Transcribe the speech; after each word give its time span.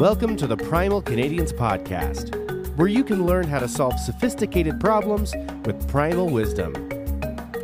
Welcome 0.00 0.36
to 0.38 0.48
the 0.48 0.56
Primal 0.56 1.00
Canadians 1.00 1.52
podcast, 1.52 2.34
where 2.76 2.88
you 2.88 3.04
can 3.04 3.26
learn 3.26 3.46
how 3.46 3.60
to 3.60 3.68
solve 3.68 3.96
sophisticated 4.00 4.80
problems 4.80 5.32
with 5.64 5.88
primal 5.88 6.28
wisdom. 6.28 6.74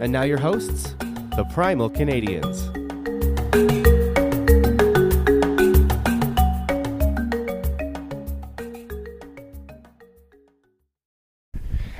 And 0.00 0.12
now, 0.12 0.22
your 0.22 0.38
hosts, 0.38 0.94
the 1.00 1.44
Primal 1.52 1.90
Canadians. 1.90 2.70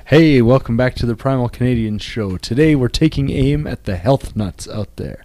Hey, 0.05 0.43
welcome 0.43 0.77
back 0.77 0.95
to 0.95 1.07
the 1.07 1.17
Primal 1.17 1.49
Canadians 1.49 2.03
show. 2.03 2.37
Today 2.37 2.77
we're 2.77 2.87
taking 2.87 3.31
aim 3.31 3.67
at 3.67 3.83
the 3.83 3.97
health 3.97 4.37
nuts 4.37 4.69
out 4.69 4.95
there. 4.95 5.25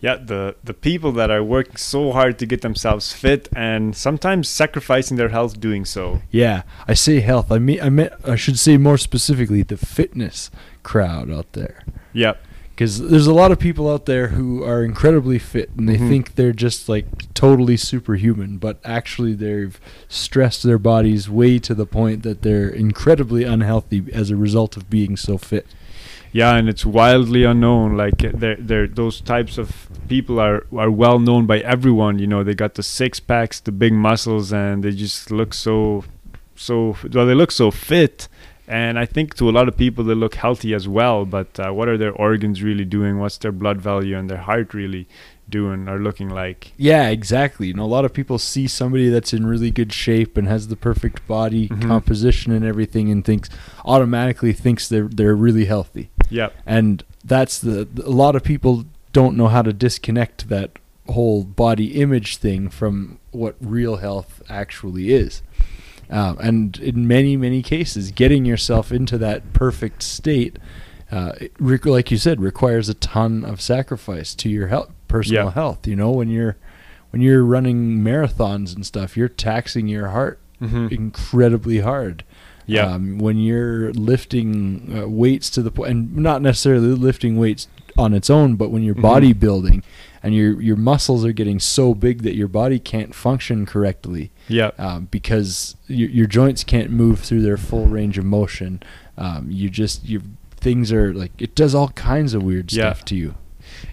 Yeah 0.00 0.16
the 0.16 0.54
the 0.64 0.74
people 0.74 1.10
that 1.12 1.30
are 1.30 1.42
working 1.42 1.76
so 1.76 2.12
hard 2.12 2.38
to 2.38 2.46
get 2.46 2.60
themselves 2.60 3.12
fit 3.12 3.48
and 3.56 3.96
sometimes 3.96 4.48
sacrificing 4.48 5.16
their 5.16 5.30
health 5.30 5.58
doing 5.60 5.84
so 5.84 6.20
Yeah, 6.30 6.62
I 6.86 6.94
say 6.94 7.20
health. 7.20 7.50
I 7.50 7.58
mean, 7.58 7.80
I 7.80 7.88
meant 7.88 8.12
I 8.24 8.36
should 8.36 8.58
say 8.58 8.76
more 8.76 8.98
specifically 8.98 9.62
the 9.62 9.76
fitness 9.76 10.50
crowd 10.82 11.30
out 11.30 11.52
there. 11.52 11.82
yeah 12.12 12.34
Because 12.74 13.00
there's 13.00 13.26
a 13.26 13.32
lot 13.42 13.52
of 13.52 13.58
people 13.58 13.88
out 13.90 14.04
there 14.04 14.28
who 14.28 14.62
are 14.62 14.84
incredibly 14.84 15.38
fit 15.38 15.70
and 15.76 15.88
they 15.88 15.96
Mhm. 15.96 16.08
think 16.10 16.34
they're 16.34 16.52
just 16.66 16.88
like 16.90 17.06
totally 17.32 17.76
superhuman, 17.78 18.58
but 18.58 18.78
actually 18.84 19.32
they've 19.34 19.80
stressed 20.08 20.62
their 20.62 20.78
bodies 20.78 21.30
way 21.30 21.58
to 21.60 21.74
the 21.74 21.86
point 21.86 22.22
that 22.22 22.42
they're 22.42 22.68
incredibly 22.68 23.44
unhealthy 23.44 24.04
as 24.12 24.30
a 24.30 24.36
result 24.36 24.76
of 24.76 24.90
being 24.90 25.16
so 25.16 25.38
fit. 25.38 25.66
Yeah 26.36 26.54
and 26.56 26.68
it's 26.68 26.84
wildly 26.84 27.44
unknown 27.44 27.96
like 27.96 28.22
uh, 28.24 28.30
they're, 28.34 28.60
they're 28.68 28.86
those 28.86 29.20
types 29.20 29.56
of 29.56 29.68
people 30.06 30.38
are 30.38 30.66
are 30.76 30.90
well 30.90 31.18
known 31.18 31.46
by 31.46 31.58
everyone 31.60 32.18
you 32.18 32.26
know 32.26 32.42
they 32.44 32.54
got 32.54 32.74
the 32.74 32.82
six 32.82 33.18
packs 33.20 33.58
the 33.60 33.72
big 33.72 33.92
muscles 33.92 34.52
and 34.52 34.84
they 34.84 34.90
just 34.90 35.30
look 35.30 35.54
so 35.54 36.04
so 36.56 36.96
well 37.12 37.26
they 37.26 37.34
look 37.34 37.50
so 37.50 37.70
fit. 37.70 38.28
And 38.68 38.98
I 38.98 39.06
think 39.06 39.36
to 39.36 39.48
a 39.48 39.52
lot 39.52 39.68
of 39.68 39.76
people 39.76 40.02
they 40.02 40.14
look 40.14 40.34
healthy 40.34 40.74
as 40.74 40.88
well 40.88 41.24
but 41.24 41.60
uh, 41.60 41.70
what 41.70 41.88
are 41.88 41.96
their 41.96 42.12
organs 42.12 42.62
really 42.62 42.84
doing? 42.84 43.18
What's 43.20 43.38
their 43.38 43.52
blood 43.52 43.80
value 43.80 44.18
and 44.18 44.28
their 44.28 44.38
heart 44.38 44.74
really 44.74 45.06
doing 45.48 45.88
or 45.88 45.98
looking 45.98 46.28
like 46.28 46.72
Yeah, 46.76 47.08
exactly. 47.08 47.68
You 47.68 47.74
know, 47.74 47.84
a 47.84 47.86
lot 47.86 48.04
of 48.04 48.12
people 48.12 48.38
see 48.38 48.66
somebody 48.66 49.08
that's 49.08 49.32
in 49.32 49.46
really 49.46 49.70
good 49.70 49.92
shape 49.92 50.36
and 50.36 50.48
has 50.48 50.68
the 50.68 50.76
perfect 50.76 51.26
body 51.28 51.68
Mhm. 51.68 51.82
composition 51.82 52.52
and 52.52 52.64
everything, 52.64 53.10
and 53.10 53.24
thinks 53.24 53.48
automatically 53.84 54.52
thinks 54.52 54.88
they're 54.88 55.08
they're 55.08 55.36
really 55.36 55.66
healthy. 55.66 56.10
yeah 56.30 56.48
And 56.66 57.04
that's 57.24 57.58
the 57.58 57.86
a 58.04 58.10
lot 58.10 58.34
of 58.36 58.42
people 58.42 58.84
don't 59.12 59.36
know 59.36 59.48
how 59.48 59.62
to 59.62 59.72
disconnect 59.72 60.48
that 60.48 60.70
whole 61.08 61.44
body 61.44 62.00
image 62.00 62.36
thing 62.38 62.68
from 62.68 63.18
what 63.30 63.54
real 63.60 63.96
health 63.96 64.42
actually 64.48 65.12
is. 65.14 65.42
Um, 66.10 66.36
and 66.40 66.78
in 66.78 67.06
many 67.06 67.36
many 67.36 67.62
cases, 67.62 68.10
getting 68.10 68.44
yourself 68.44 68.90
into 68.92 69.16
that 69.18 69.52
perfect 69.52 70.02
state, 70.02 70.58
uh, 71.10 71.32
it 71.40 71.52
like 71.86 72.10
you 72.10 72.16
said, 72.18 72.40
requires 72.40 72.88
a 72.88 72.94
ton 72.94 73.44
of 73.44 73.60
sacrifice 73.60 74.34
to 74.36 74.48
your 74.48 74.66
health, 74.68 74.90
personal 75.08 75.46
Yeah. 75.46 75.50
health. 75.52 75.86
You 75.86 75.96
know, 75.96 76.10
when 76.10 76.28
you're 76.28 76.56
when 77.10 77.22
you're 77.22 77.44
running 77.44 78.00
marathons 78.00 78.74
and 78.74 78.84
stuff, 78.84 79.16
you're 79.16 79.28
taxing 79.28 79.88
your 79.88 80.08
heart 80.08 80.38
mm-hmm. 80.60 80.88
incredibly 80.92 81.80
hard. 81.80 82.24
yeah 82.66 82.86
Um, 82.94 83.18
when 83.18 83.38
you're 83.38 83.92
lifting 83.92 84.92
uh, 84.98 85.06
weights 85.08 85.48
to 85.50 85.62
the 85.62 85.70
point, 85.70 85.90
and 85.90 86.16
not 86.16 86.42
necessarily 86.42 86.88
lifting 86.88 87.36
weights 87.36 87.68
on 87.96 88.12
its 88.12 88.28
own, 88.28 88.56
but 88.56 88.70
when 88.70 88.82
you're 88.82 88.94
Mhm. 88.96 89.02
bodybuilding 89.02 89.82
and 90.22 90.34
your 90.34 90.60
your 90.60 90.76
muscles 90.76 91.24
are 91.24 91.32
getting 91.32 91.60
so 91.60 91.94
big 91.94 92.22
that 92.22 92.34
your 92.34 92.48
body 92.48 92.78
can't 92.80 93.14
function 93.14 93.64
correctly 93.66 94.30
yeah 94.48 94.70
um, 94.78 95.06
because 95.10 95.76
your, 95.86 96.10
your 96.10 96.26
joints 96.26 96.64
can't 96.64 96.90
move 96.90 97.20
through 97.20 97.42
their 97.42 97.56
full 97.56 97.86
range 97.86 98.18
of 98.18 98.24
motion. 98.24 98.80
Um, 99.16 99.46
you 99.48 99.70
just 99.70 100.04
you 100.04 100.20
things 100.56 100.90
are 100.92 101.14
like 101.14 101.30
it 101.38 101.54
does 101.54 101.72
all 101.74 101.90
kinds 101.90 102.34
of 102.34 102.42
weird 102.42 102.72
Yeah. 102.72 102.92
stuff 102.92 103.04
to 103.06 103.14
you. 103.14 103.34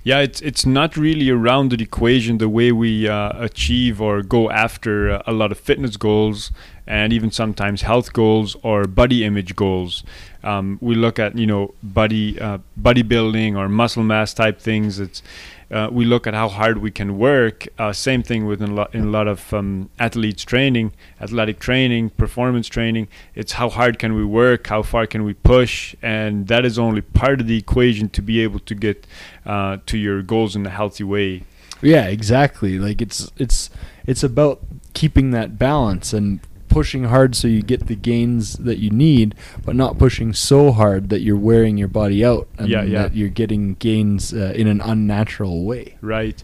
Yeah, 0.04 0.20
it's 0.20 0.42
it's 0.42 0.66
not 0.66 0.98
really 0.98 1.30
a 1.30 1.36
rounded 1.36 1.82
equation 1.82 2.38
the 2.38 2.50
way 2.50 2.72
we 2.72 3.08
uh, 3.08 3.32
achieve 3.36 4.02
or 4.02 4.22
go 4.22 4.50
after 4.50 5.12
uh, 5.12 5.24
a 5.26 5.32
lot 5.32 5.52
of 5.52 5.60
fitness 5.60 5.98
goals 5.98 6.52
and 6.86 7.14
even 7.14 7.32
sometimes 7.32 7.84
health 7.84 8.12
goals 8.12 8.58
or 8.64 8.86
body 8.86 9.24
image 9.24 9.56
goals. 9.56 10.04
Um, 10.44 10.78
we 10.82 10.96
look 10.96 11.20
at 11.20 11.38
you 11.38 11.48
know 11.48 11.74
body 11.82 12.40
uh, 12.40 12.58
bodybuilding 12.80 13.56
or 13.56 13.70
muscle 13.70 14.04
mass 14.04 14.34
type 14.34 14.60
things. 14.60 15.00
It's 15.00 15.24
uh, 15.74 15.90
we 15.92 16.06
look 16.06 16.28
at 16.28 16.36
how 16.36 16.48
hard 16.48 16.78
we 16.78 16.92
can 16.92 17.18
work. 17.18 17.68
Uh, 17.80 17.92
same 17.92 18.22
thing 18.22 18.46
with 18.46 18.62
in 18.62 18.70
a 18.70 18.74
lot, 18.74 18.94
in 18.94 19.06
a 19.06 19.10
lot 19.10 19.28
of 19.28 19.52
um, 19.54 19.90
athletes 19.98 20.44
training, 20.44 20.94
athletic 21.20 21.60
training, 21.60 22.12
performance 22.12 22.68
training. 22.68 23.08
It's 23.34 23.54
how 23.54 23.70
hard 23.70 23.98
can 23.98 24.14
we 24.14 24.24
work, 24.24 24.68
how 24.68 24.84
far 24.84 25.08
can 25.08 25.24
we 25.24 25.34
push, 25.34 25.96
and 26.02 26.48
that 26.48 26.64
is 26.64 26.78
only 26.78 27.02
part 27.02 27.42
of 27.42 27.48
the 27.48 27.58
equation 27.58 28.10
to 28.10 28.22
be 28.22 28.42
able 28.42 28.60
to 28.60 28.76
get 28.76 29.08
uh, 29.46 29.78
to 29.88 29.98
your 29.98 30.22
goals 30.22 30.56
in 30.56 30.66
a 30.66 30.70
healthy 30.70 31.04
way. 31.04 31.44
Yeah, 31.82 32.06
exactly. 32.06 32.78
Like 32.78 33.02
it's 33.02 33.32
it's 33.38 33.70
it's 34.06 34.24
about 34.24 34.62
keeping 34.94 35.32
that 35.32 35.58
balance 35.58 36.14
and 36.14 36.40
pushing 36.78 37.04
hard 37.06 37.36
so 37.36 37.48
you 37.48 37.62
get 37.74 37.82
the 37.88 37.96
gains 37.96 38.44
that 38.68 38.80
you 38.84 38.90
need, 39.08 39.36
but 39.66 39.76
not 39.76 39.98
pushing 39.98 40.34
so 40.34 40.72
hard 40.72 41.10
that 41.12 41.22
you're 41.26 41.44
wearing 41.52 41.78
your 41.78 41.88
body 42.02 42.20
out 42.32 42.48
and 42.58 42.68
Yeah, 42.68 42.84
yeah. 42.84 43.02
that 43.04 43.16
you're 43.16 43.30
getting 43.44 43.64
gains 43.76 44.34
uh, 44.34 44.54
in 44.62 44.68
an 44.68 44.82
unnatural 44.82 45.64
way. 45.72 45.86
right 46.02 46.40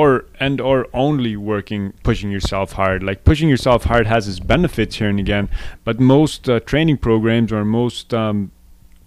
or 0.00 0.24
and 0.40 0.58
or 0.58 0.86
only 0.94 1.36
working 1.36 1.92
pushing 2.02 2.30
yourself 2.36 2.72
hard 2.72 3.02
like 3.08 3.24
pushing 3.30 3.48
yourself 3.54 3.80
hard 3.84 4.06
has 4.06 4.22
its 4.30 4.40
benefits 4.54 4.96
here 4.96 5.10
and 5.12 5.20
again 5.20 5.46
but 5.84 6.00
most 6.00 6.48
uh, 6.48 6.58
training 6.60 6.96
programs 6.96 7.52
or 7.52 7.62
most 7.62 8.14
um, 8.14 8.50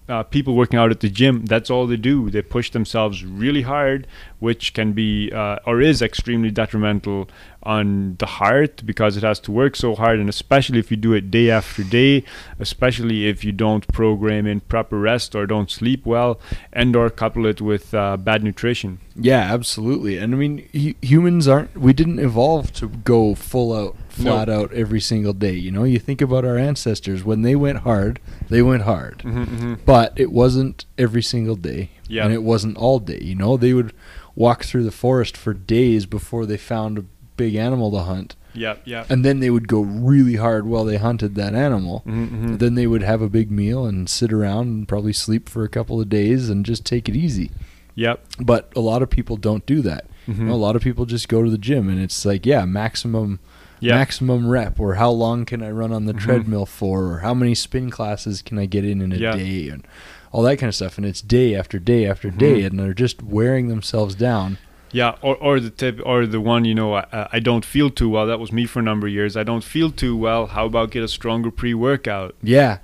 uh, 0.07 0.21
people 0.35 0.53
working 0.53 0.77
out 0.77 0.91
at 0.91 0.99
the 0.99 1.09
gym 1.09 1.43
that's 1.53 1.71
all 1.71 1.87
they 1.87 1.97
do 1.97 2.29
they 2.29 2.41
push 2.57 2.69
themselves 2.69 3.25
really 3.25 3.63
hard 3.63 4.05
which 4.37 4.63
can 4.77 4.93
be 4.93 5.31
uh, 5.41 5.57
or 5.65 5.81
is 5.81 6.03
extremely 6.03 6.51
detrimental 6.51 7.27
on 7.65 8.15
the 8.19 8.25
heart 8.25 8.85
because 8.85 9.17
it 9.17 9.23
has 9.23 9.39
to 9.39 9.51
work 9.51 9.75
so 9.75 9.95
hard 9.95 10.19
and 10.19 10.29
especially 10.29 10.77
if 10.79 10.91
you 10.91 10.97
do 10.97 11.13
it 11.13 11.31
day 11.31 11.49
after 11.49 11.83
day 11.83 12.23
especially 12.59 13.27
if 13.27 13.43
you 13.43 13.51
don't 13.51 13.87
program 13.89 14.45
in 14.47 14.59
proper 14.61 14.99
rest 14.99 15.35
or 15.35 15.45
don't 15.45 15.69
sleep 15.71 16.05
well 16.05 16.39
and 16.71 16.95
or 16.95 17.09
couple 17.09 17.45
it 17.45 17.61
with 17.61 17.93
uh, 17.93 18.17
bad 18.17 18.43
nutrition 18.43 18.99
Yeah, 19.17 19.53
absolutely. 19.53 20.17
And 20.17 20.33
I 20.33 20.37
mean, 20.37 20.67
hu- 20.73 20.93
humans 21.01 21.47
aren't. 21.47 21.77
We 21.77 21.93
didn't 21.93 22.19
evolve 22.19 22.73
to 22.73 22.87
go 22.89 23.33
full 23.33 23.71
out, 23.73 23.95
No. 24.17 24.23
flat 24.31 24.49
out 24.49 24.73
every 24.73 24.99
single 24.99 25.31
day. 25.33 25.53
You 25.53 25.71
know, 25.71 25.85
you 25.85 25.99
think 25.99 26.21
about 26.21 26.43
our 26.43 26.57
ancestors 26.57 27.23
when 27.23 27.41
they 27.41 27.55
went 27.55 27.79
hard, 27.89 28.19
they 28.49 28.61
went 28.61 28.83
hard. 28.83 29.19
Mm-hmm, 29.19 29.75
but 29.85 30.11
it 30.17 30.31
wasn't 30.33 30.85
every 30.97 31.23
single 31.23 31.55
day 31.55 31.91
Yeah. 32.09 32.25
and 32.25 32.33
it 32.33 32.43
wasn't 32.43 32.75
all 32.77 32.99
day 32.99 33.19
you 33.21 33.35
know 33.35 33.55
they 33.57 33.73
would 33.73 33.93
walk 34.35 34.65
through 34.65 34.83
the 34.83 34.91
forest 35.05 35.37
for 35.37 35.53
days 35.53 36.05
before 36.05 36.45
they 36.45 36.57
found 36.57 36.97
a 36.97 37.05
big 37.37 37.55
animal 37.55 37.91
to 37.91 37.99
hunt 37.99 38.35
Yeah, 38.53 38.75
yeah. 38.85 39.05
and 39.09 39.23
then 39.25 39.39
they 39.39 39.49
would 39.49 39.67
go 39.67 39.81
really 39.81 40.35
hard 40.35 40.65
while 40.65 40.85
they 40.85 40.97
hunted 40.97 41.35
that 41.35 41.53
animal 41.55 42.03
Mm-hmm, 42.05 42.57
then 42.57 42.75
they 42.75 42.87
would 42.87 43.03
have 43.03 43.21
a 43.21 43.29
big 43.29 43.51
meal 43.51 43.85
and 43.85 44.09
sit 44.09 44.31
around 44.33 44.67
and 44.67 44.87
probably 44.87 45.13
sleep 45.13 45.49
for 45.49 45.63
a 45.63 45.69
couple 45.69 45.99
of 46.01 46.09
days 46.09 46.49
and 46.49 46.65
just 46.65 46.85
take 46.85 47.07
it 47.09 47.15
easy 47.15 47.51
Yep. 47.95 48.25
but 48.41 48.71
a 48.75 48.79
lot 48.81 49.01
of 49.01 49.09
people 49.09 49.37
don't 49.37 49.65
do 49.65 49.81
that 49.81 50.05
Mhm. 50.27 50.37
you 50.39 50.43
know, 50.45 50.53
a 50.53 50.55
lot 50.55 50.75
of 50.75 50.81
people 50.81 51.05
just 51.05 51.29
go 51.29 51.43
to 51.43 51.49
the 51.51 51.57
gym 51.57 51.87
and 51.89 51.99
it's 51.99 52.25
like 52.25 52.45
yeah 52.45 52.65
maximum 52.65 53.39
Yeah. 53.79 53.95
maximum 53.95 54.47
rep 54.47 54.79
or 54.79 54.95
how 54.95 55.11
long 55.11 55.45
can 55.45 55.61
i 55.61 55.69
run 55.69 55.91
on 55.91 56.05
the 56.05 56.13
Mhm. 56.13 56.19
treadmill 56.19 56.65
for 56.65 57.03
or 57.11 57.19
how 57.19 57.33
many 57.33 57.53
spin 57.53 57.89
classes 57.91 58.41
can 58.41 58.57
i 58.57 58.65
get 58.65 58.83
in 58.85 59.01
in 59.01 59.11
a 59.11 59.17
Yeah. 59.17 59.35
day 59.35 59.69
and 59.69 59.85
all 60.31 60.41
that 60.43 60.57
kind 60.57 60.67
of 60.69 60.75
stuff 60.75 60.97
and 60.97 61.05
it's 61.05 61.21
day 61.21 61.53
after 61.55 61.77
day 61.79 62.05
after 62.05 62.29
Mhm. 62.31 62.37
day 62.37 62.61
and 62.63 62.79
they're 62.79 62.93
just 62.93 63.21
wearing 63.21 63.67
themselves 63.67 64.15
down 64.15 64.57
Yeah, 64.95 65.11
or, 65.21 65.35
or 65.37 65.59
the 65.59 65.69
tip, 65.81 65.99
or 66.05 66.25
the 66.25 66.39
one, 66.39 66.63
you 66.65 66.73
know, 66.75 66.93
I, 66.95 67.27
I 67.37 67.39
don't 67.39 67.65
feel 67.65 67.89
too 67.89 68.09
well. 68.09 68.25
That 68.27 68.39
was 68.39 68.51
me 68.51 68.65
for 68.65 68.79
a 68.79 68.83
number 68.91 69.07
of 69.07 69.13
years. 69.13 69.35
I 69.35 69.43
don't 69.43 69.63
feel 69.63 69.91
too 69.91 70.15
well. 70.15 70.47
How 70.47 70.65
about 70.65 70.91
get 70.91 71.03
a 71.03 71.07
stronger 71.07 71.51
pre-workout? 71.51 72.33
yeah 72.41 72.77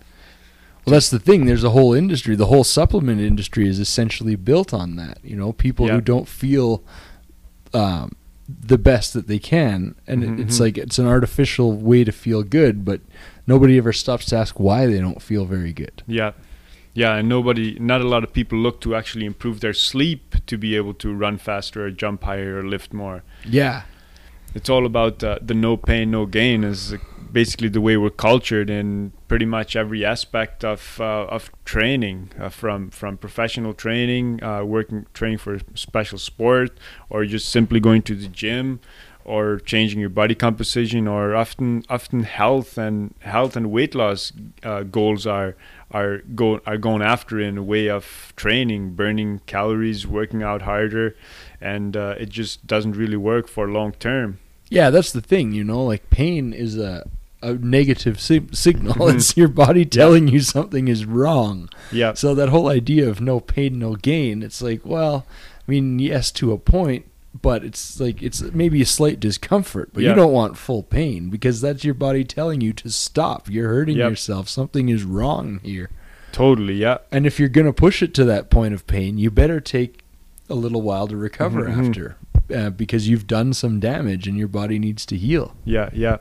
well 0.84 0.94
that's 0.96 1.12
the 1.12 1.20
thing 1.20 1.46
there's 1.46 1.64
a 1.64 1.70
whole 1.70 1.94
industry 1.94 2.36
the 2.36 2.48
whole 2.48 2.64
supplement 2.64 3.22
industry 3.22 3.68
is 3.70 3.78
essentially 3.80 4.36
built 4.36 4.74
on 4.74 4.96
that 4.96 5.20
you 5.24 5.36
know 5.36 5.54
people 5.54 5.86
Yeah. 5.86 5.94
who 5.96 6.02
don't 6.02 6.28
feel 6.28 6.84
um, 7.74 8.14
the 8.48 8.80
best 8.80 9.14
that 9.14 9.28
they 9.28 9.38
can 9.40 9.94
and 10.08 10.24
Mhm, 10.24 10.40
it's 10.40 10.58
mhm. 10.58 10.62
like 10.62 10.78
it's 10.80 10.98
an 11.00 11.06
artificial 11.06 11.72
way 11.74 12.04
to 12.04 12.12
feel 12.12 12.42
good 12.42 12.84
but 12.84 13.00
nobody 13.46 13.78
ever 13.78 13.94
stops 13.94 14.26
to 14.26 14.36
ask 14.36 14.60
why 14.60 14.88
they 14.88 15.00
don't 15.00 15.22
feel 15.22 15.46
very 15.46 15.72
good 15.72 16.02
Yeah, 16.08 16.32
yeah, 16.94 17.16
and 17.16 17.30
nobody, 17.30 17.78
not 17.80 18.02
a 18.02 18.08
lot 18.08 18.24
of 18.24 18.34
people 18.34 18.58
look 18.58 18.82
to 18.82 18.96
actually 18.96 19.26
improve 19.26 19.60
their 19.62 19.74
sleep 19.74 20.36
to 20.46 20.58
be 20.58 20.76
able 20.76 20.94
to 20.96 21.14
run 21.14 21.38
faster, 21.38 21.86
or 21.86 21.92
jump 21.92 22.24
higher, 22.24 22.60
or 22.60 22.64
lift 22.64 22.94
more. 22.94 23.24
yeah 23.46 23.84
It's 24.54 24.70
all 24.70 24.86
about 24.86 25.24
uh, 25.24 25.40
the 25.42 25.54
no 25.54 25.78
pain, 25.78 26.12
no 26.12 26.26
gain. 26.26 26.64
Is 26.64 26.94
basically 27.32 27.70
the 27.70 27.80
way 27.80 27.96
we're 27.96 28.10
cultured 28.10 28.70
in 28.70 29.14
pretty 29.30 29.46
much 29.46 29.76
every 29.78 30.04
aspect 30.04 30.66
of 30.66 31.00
uh, 31.00 31.36
of 31.36 31.50
training, 31.64 32.32
uh, 32.38 32.50
from 32.50 32.90
from 32.90 33.18
professional 33.18 33.74
training, 33.74 34.44
uh, 34.44 34.64
working 34.66 35.06
training 35.14 35.40
for 35.40 35.56
a 35.56 35.62
special 35.74 36.18
sport, 36.18 36.78
or 37.10 37.26
just 37.26 37.48
simply 37.50 37.80
going 37.80 38.02
to 38.02 38.16
the 38.16 38.28
gym, 38.28 38.80
or 39.24 39.60
changing 39.60 40.00
your 40.00 40.10
body 40.10 40.36
composition 40.36 41.08
or 41.08 41.36
often 41.36 41.84
often 41.90 42.24
health 42.24 42.78
and 42.78 43.14
health 43.20 43.56
and 43.56 43.72
weight 43.72 43.96
loss 43.96 44.34
uh, 44.64 44.84
goals 44.84 45.26
are 45.26 45.56
are 45.94 46.20
go 46.36 46.60
are 46.66 46.78
going 46.78 47.02
after 47.02 47.40
in 47.40 47.58
a 47.58 47.64
way 47.64 47.90
of 47.90 48.34
training 48.36 48.94
burning 48.96 49.40
calories 49.46 50.08
working 50.08 50.42
out 50.44 50.62
harder 50.64 51.16
and 51.60 51.96
uh, 51.98 52.16
it 52.20 52.30
just 52.30 52.66
doesn't 52.66 52.94
really 52.96 53.18
work 53.18 53.48
for 53.48 53.68
long 53.70 53.92
term 53.94 54.40
Yeah, 54.70 54.90
that's 54.90 55.12
the 55.12 55.22
thing, 55.22 55.52
you 55.54 55.64
know, 55.66 55.84
like 55.84 56.10
pain 56.10 56.54
is 56.54 56.78
a 56.78 57.04
a 57.44 57.54
negative 57.56 58.22
si- 58.22 58.48
signal. 58.54 59.10
It's 59.16 59.36
your 59.36 59.50
body 59.50 59.84
telling 60.00 60.28
you 60.30 60.40
something 60.42 60.88
is 60.88 61.06
wrong. 61.06 61.70
yeah 61.92 62.14
So 62.14 62.36
that 62.36 62.50
whole 62.50 62.70
idea 62.70 63.10
of 63.10 63.20
no 63.20 63.40
pain, 63.40 63.80
no 63.80 63.96
gain, 63.96 64.44
it's 64.44 64.62
like, 64.62 64.82
well, 64.86 65.26
I 65.68 65.72
mean, 65.72 66.00
yes, 66.00 66.32
to 66.32 66.54
a 66.54 66.58
point, 66.58 67.04
but 67.40 67.64
it's 67.64 68.00
like 68.00 68.22
it's 68.22 68.42
maybe 68.54 68.82
a 68.82 68.86
slight 68.86 69.20
discomfort, 69.20 69.92
but 69.94 70.04
Yeah. 70.04 70.10
you 70.10 70.16
don't 70.16 70.34
want 70.34 70.58
full 70.58 70.84
pain 70.84 71.30
because 71.30 71.62
that's 71.62 71.84
your 71.84 71.94
body 71.94 72.24
telling 72.24 72.60
you 72.62 72.74
to 72.74 72.90
stop. 72.90 73.50
You're 73.50 73.70
hurting 73.70 73.98
Yep. 73.98 74.10
yourself. 74.10 74.50
Something 74.50 74.90
is 74.90 75.04
wrong 75.04 75.60
here. 75.64 75.90
totally 76.34 76.76
yeah 76.76 76.98
And 77.12 77.26
if 77.28 77.42
you're 77.42 77.50
going 77.50 77.68
to 77.68 77.74
push 77.74 78.02
it 78.02 78.14
to 78.14 78.24
that 78.24 78.50
point 78.50 78.74
of 78.74 78.88
pain, 78.88 79.18
you 79.18 79.30
better 79.30 79.60
take 79.60 80.00
a 80.50 80.56
little 80.56 80.82
while 80.82 81.06
to 81.10 81.18
recover 81.18 81.66
Mhm. 81.68 81.88
after 81.90 82.16
uh, 82.56 82.70
because 82.70 83.10
you've 83.10 83.28
done 83.28 83.52
some 83.54 83.82
damage 83.82 84.28
and 84.30 84.38
your 84.38 84.48
body 84.48 84.80
needs 84.80 85.06
to 85.08 85.18
heal. 85.18 85.56
yeah 85.66 85.90
yeah 85.94 86.18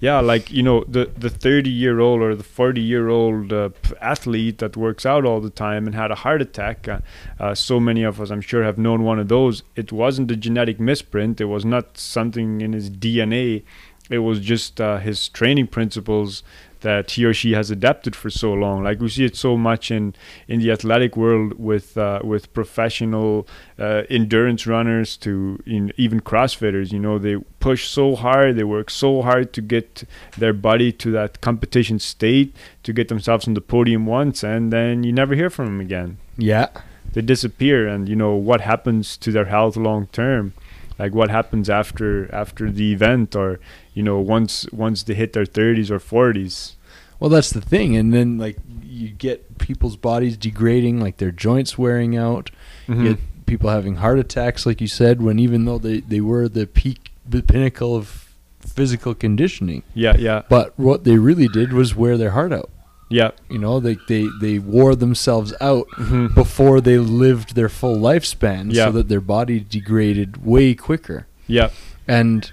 yeah 0.00 0.20
like 0.20 0.50
you 0.50 0.62
know 0.62 0.84
the 0.88 1.10
the 1.16 1.30
30 1.30 1.70
year 1.70 2.00
old 2.00 2.20
or 2.20 2.34
the 2.34 2.44
40 2.44 2.80
year 2.80 3.08
old 3.08 3.52
uh, 3.52 3.70
athlete 4.00 4.58
that 4.58 4.76
works 4.76 5.04
out 5.04 5.24
all 5.24 5.40
the 5.40 5.50
time 5.50 5.86
and 5.86 5.94
had 5.94 6.10
a 6.10 6.16
heart 6.16 6.42
attack 6.42 6.88
uh, 6.88 7.00
uh, 7.38 7.54
so 7.54 7.80
many 7.80 8.02
of 8.02 8.20
us 8.20 8.30
i'm 8.30 8.40
sure 8.40 8.64
have 8.64 8.78
known 8.78 9.02
one 9.02 9.18
of 9.18 9.28
those. 9.28 9.62
It 9.76 9.92
wasn't 9.92 10.30
a 10.30 10.36
genetic 10.36 10.78
misprint. 10.78 11.40
It 11.40 11.46
was 11.46 11.64
not 11.64 11.96
something 11.96 12.60
in 12.60 12.72
his 12.72 12.90
dna 12.90 13.62
it 14.10 14.18
was 14.18 14.40
just 14.40 14.80
uh, 14.80 14.98
his 14.98 15.28
training 15.28 15.68
principles 15.68 16.42
that 16.80 17.12
he 17.12 17.24
or 17.24 17.34
she 17.34 17.52
has 17.52 17.70
adapted 17.70 18.16
for 18.16 18.30
so 18.30 18.52
long. 18.52 18.82
Like 18.82 19.00
we 19.00 19.08
see 19.08 19.24
it 19.24 19.36
so 19.36 19.56
much 19.56 19.90
in 19.90 20.14
in 20.48 20.60
the 20.60 20.70
athletic 20.70 21.16
world 21.16 21.58
with 21.58 21.96
uh, 21.96 22.20
with 22.24 22.52
professional 22.52 23.46
uh, 23.78 24.02
endurance 24.08 24.66
runners 24.66 25.16
to 25.18 25.62
in, 25.66 25.92
even 25.96 26.20
CrossFitters. 26.20 26.92
You 26.92 26.98
know, 26.98 27.18
they 27.18 27.36
push 27.60 27.88
so 27.88 28.16
hard, 28.16 28.56
they 28.56 28.64
work 28.64 28.90
so 28.90 29.22
hard 29.22 29.52
to 29.54 29.60
get 29.60 30.04
their 30.38 30.52
body 30.52 30.92
to 30.92 31.10
that 31.12 31.40
competition 31.40 31.98
state, 31.98 32.54
to 32.82 32.92
get 32.92 33.08
themselves 33.08 33.46
on 33.46 33.54
the 33.54 33.60
podium 33.60 34.06
once, 34.06 34.42
and 34.42 34.72
then 34.72 35.04
you 35.04 35.12
never 35.12 35.34
hear 35.34 35.50
from 35.50 35.66
them 35.66 35.80
again. 35.80 36.18
Yeah. 36.36 36.68
They 37.12 37.22
disappear, 37.22 37.88
and 37.88 38.08
you 38.08 38.16
know 38.16 38.34
what 38.34 38.60
happens 38.60 39.16
to 39.18 39.32
their 39.32 39.46
health 39.46 39.76
long 39.76 40.06
term. 40.08 40.54
Like 40.98 41.14
what 41.14 41.30
happens 41.30 41.70
after 41.70 42.32
after 42.32 42.70
the 42.70 42.92
event, 42.92 43.34
or 43.34 43.58
you 43.94 44.02
know 44.02 44.18
once 44.20 44.66
once 44.72 45.02
they 45.02 45.14
hit 45.14 45.32
their 45.32 45.44
30s 45.46 45.90
or 45.90 45.98
40s. 45.98 46.74
Well, 47.18 47.28
that's 47.30 47.50
the 47.50 47.60
thing. 47.60 47.96
And 47.96 48.14
then, 48.14 48.38
like, 48.38 48.56
you 48.82 49.08
get 49.10 49.58
people's 49.58 49.96
bodies 49.96 50.38
degrading, 50.38 51.00
like 51.00 51.18
their 51.18 51.30
joints 51.30 51.76
wearing 51.76 52.16
out. 52.16 52.50
Mm-hmm. 52.88 53.04
You 53.04 53.14
get 53.14 53.46
people 53.46 53.68
having 53.68 53.96
heart 53.96 54.18
attacks, 54.18 54.64
like 54.64 54.80
you 54.80 54.86
said, 54.88 55.20
when 55.20 55.38
even 55.38 55.66
though 55.66 55.76
they, 55.78 56.00
they 56.00 56.22
were 56.22 56.48
the 56.48 56.66
peak, 56.66 57.10
the 57.28 57.42
pinnacle 57.42 57.94
of 57.94 58.34
physical 58.60 59.14
conditioning. 59.14 59.82
Yeah, 59.94 60.16
yeah, 60.18 60.42
But 60.48 60.72
what 60.78 61.04
they 61.04 61.18
really 61.18 61.46
did 61.48 61.72
was 61.74 61.94
wear 61.94 62.16
their 62.16 62.30
heart 62.30 62.52
out. 62.54 62.70
yeah. 63.10 63.32
You 63.50 63.58
know, 63.58 63.80
they, 63.80 63.96
they, 64.08 64.26
they 64.40 64.58
wore 64.58 64.94
themselves 64.94 65.52
out 65.60 65.88
Mhm. 65.98 66.34
before 66.34 66.80
they 66.80 66.96
lived 66.96 67.54
their 67.54 67.68
full 67.68 67.98
lifespan 67.98 68.72
Yeah. 68.72 68.86
so 68.86 68.92
that 68.92 69.08
their 69.08 69.20
body 69.20 69.60
degraded 69.60 70.42
way 70.44 70.74
quicker. 70.74 71.26
Yeah, 71.46 71.68
And 72.08 72.50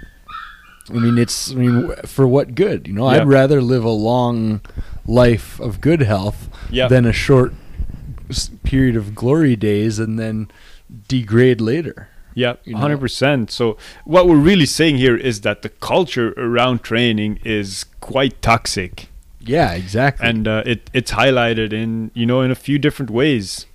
I 0.89 0.93
mean, 0.93 1.17
it's 1.17 1.51
I 1.51 1.55
mean, 1.55 1.93
for 2.05 2.27
what 2.27 2.55
good? 2.55 2.87
You 2.87 2.93
know, 2.93 3.11
Yeah. 3.11 3.21
I'd 3.21 3.27
rather 3.27 3.61
live 3.61 3.83
a 3.83 3.89
long 3.89 4.61
life 5.05 5.59
of 5.59 5.81
good 5.81 6.01
health 6.01 6.49
yeah. 6.71 6.87
than 6.87 7.05
a 7.05 7.13
short 7.13 7.53
period 8.63 8.95
of 8.95 9.15
glory 9.15 9.55
days 9.55 9.99
and 9.99 10.17
then 10.19 10.49
degrade 11.07 11.61
later. 11.61 12.09
Yeah, 12.33 12.55
hundred 12.75 12.99
percent. 12.99 13.49
So 13.49 13.77
what 14.05 14.27
we're 14.27 14.35
really 14.35 14.67
saying 14.67 14.97
here 14.97 15.17
is 15.17 15.41
that 15.41 15.63
the 15.63 15.69
culture 15.69 16.33
around 16.37 16.83
training 16.83 17.39
is 17.43 17.85
quite 17.99 18.41
toxic, 18.43 19.09
Yeah, 19.39 19.71
exactly. 19.73 20.27
and 20.29 20.47
uh, 20.47 20.61
it 20.65 20.87
it's 20.93 21.11
highlighted 21.13 21.73
in 21.73 22.11
you 22.13 22.27
know 22.27 22.41
in 22.41 22.51
a 22.51 22.55
few 22.55 22.77
different 22.77 23.09
ways. 23.09 23.65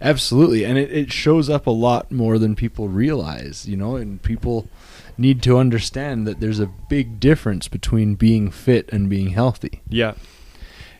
Absolutely. 0.00 0.62
And 0.64 0.78
it, 0.78 0.92
it 0.92 1.12
shows 1.12 1.48
up 1.50 1.66
a 1.66 1.70
lot 1.70 2.12
more 2.12 2.38
than 2.38 2.54
people 2.54 2.86
realize, 2.88 3.66
you 3.66 3.76
know, 3.78 3.96
and 3.96 4.22
people 4.22 4.68
need 5.18 5.42
to 5.42 5.58
understand 5.58 6.26
that 6.26 6.40
there's 6.40 6.60
a 6.60 6.66
big 6.66 7.20
difference 7.20 7.68
between 7.68 8.14
being 8.14 8.50
fit 8.50 8.88
and 8.92 9.08
being 9.08 9.30
healthy. 9.30 9.82
Yeah. 9.88 10.14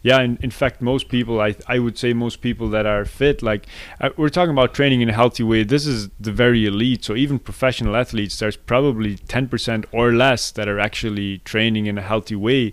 Yeah, 0.02 0.20
in, 0.20 0.38
in 0.40 0.52
fact, 0.52 0.80
most 0.80 1.08
people, 1.08 1.40
I 1.40 1.56
I 1.66 1.80
would 1.80 1.98
say 1.98 2.12
most 2.12 2.40
people 2.40 2.68
that 2.70 2.86
are 2.86 3.04
fit, 3.04 3.42
like 3.42 3.66
uh, 4.00 4.10
we're 4.16 4.28
talking 4.28 4.52
about 4.52 4.72
training 4.72 5.00
in 5.00 5.08
a 5.08 5.12
healthy 5.12 5.42
way. 5.42 5.64
This 5.64 5.84
is 5.84 6.10
the 6.20 6.30
very 6.30 6.64
elite. 6.64 7.04
So 7.04 7.16
even 7.16 7.40
professional 7.40 7.96
athletes, 7.96 8.38
there's 8.38 8.56
probably 8.56 9.16
10% 9.16 9.84
or 9.90 10.12
less 10.12 10.52
that 10.52 10.68
are 10.68 10.78
actually 10.78 11.38
training 11.38 11.86
in 11.86 11.98
a 11.98 12.02
healthy 12.02 12.36
way, 12.36 12.72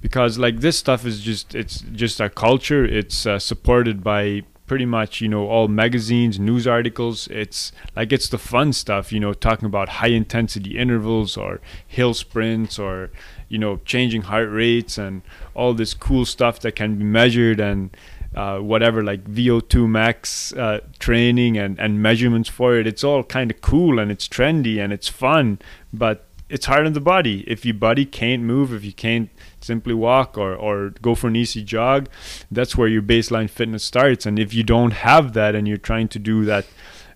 because 0.00 0.38
like 0.38 0.60
this 0.60 0.78
stuff 0.78 1.04
is 1.04 1.20
just 1.20 1.56
it's 1.56 1.80
just 1.80 2.20
our 2.20 2.28
culture. 2.28 2.84
It's 2.84 3.26
uh, 3.26 3.40
supported 3.40 4.04
by 4.04 4.42
pretty 4.70 4.86
much 4.86 5.20
you 5.20 5.26
know 5.26 5.48
all 5.48 5.66
magazines, 5.66 6.38
news 6.38 6.64
articles. 6.64 7.26
It's 7.26 7.72
like 7.96 8.12
it's 8.12 8.28
the 8.28 8.38
fun 8.38 8.72
stuff, 8.72 9.10
you 9.12 9.18
know, 9.18 9.32
talking 9.32 9.66
about 9.66 9.88
high 9.98 10.14
intensity 10.22 10.78
intervals 10.78 11.36
or 11.36 11.60
hill 11.84 12.14
sprints 12.14 12.78
or 12.78 13.10
you 13.48 13.58
know 13.58 13.80
changing 13.84 14.22
heart 14.22 14.48
rates 14.48 14.96
and 14.96 15.22
all 15.54 15.74
this 15.74 15.92
cool 15.92 16.24
stuff 16.24 16.60
that 16.60 16.76
can 16.76 16.94
be 16.94 17.02
measured 17.02 17.58
and 17.58 17.96
uh, 18.36 18.60
whatever 18.60 19.02
like 19.02 19.24
VO2 19.24 19.88
max 19.88 20.52
uh, 20.52 20.78
training 21.00 21.58
and, 21.58 21.76
and 21.80 22.00
measurements 22.00 22.48
for 22.48 22.76
it. 22.76 22.86
It's 22.86 23.02
all 23.02 23.24
kind 23.24 23.50
of 23.50 23.60
cool 23.60 23.98
and 23.98 24.08
it's 24.08 24.28
trendy 24.28 24.78
and 24.78 24.92
it's 24.92 25.08
fun, 25.08 25.58
but 25.92 26.26
it's 26.50 26.66
hard 26.66 26.84
on 26.86 26.92
the 26.92 27.00
body. 27.00 27.44
If 27.46 27.64
your 27.64 27.74
body 27.74 28.04
can't 28.04 28.42
move, 28.42 28.72
if 28.72 28.84
you 28.84 28.92
can't 28.92 29.30
simply 29.60 29.94
walk 29.94 30.36
or, 30.36 30.54
or 30.54 30.90
go 31.00 31.14
for 31.14 31.28
an 31.28 31.36
easy 31.36 31.62
jog, 31.62 32.08
that's 32.50 32.76
where 32.76 32.88
your 32.88 33.02
baseline 33.02 33.48
fitness 33.48 33.84
starts. 33.84 34.26
And 34.26 34.38
if 34.38 34.52
you 34.52 34.64
don't 34.64 34.90
have 34.90 35.32
that 35.34 35.54
and 35.54 35.68
you're 35.68 35.78
trying 35.78 36.08
to 36.08 36.18
do 36.18 36.44
that 36.44 36.66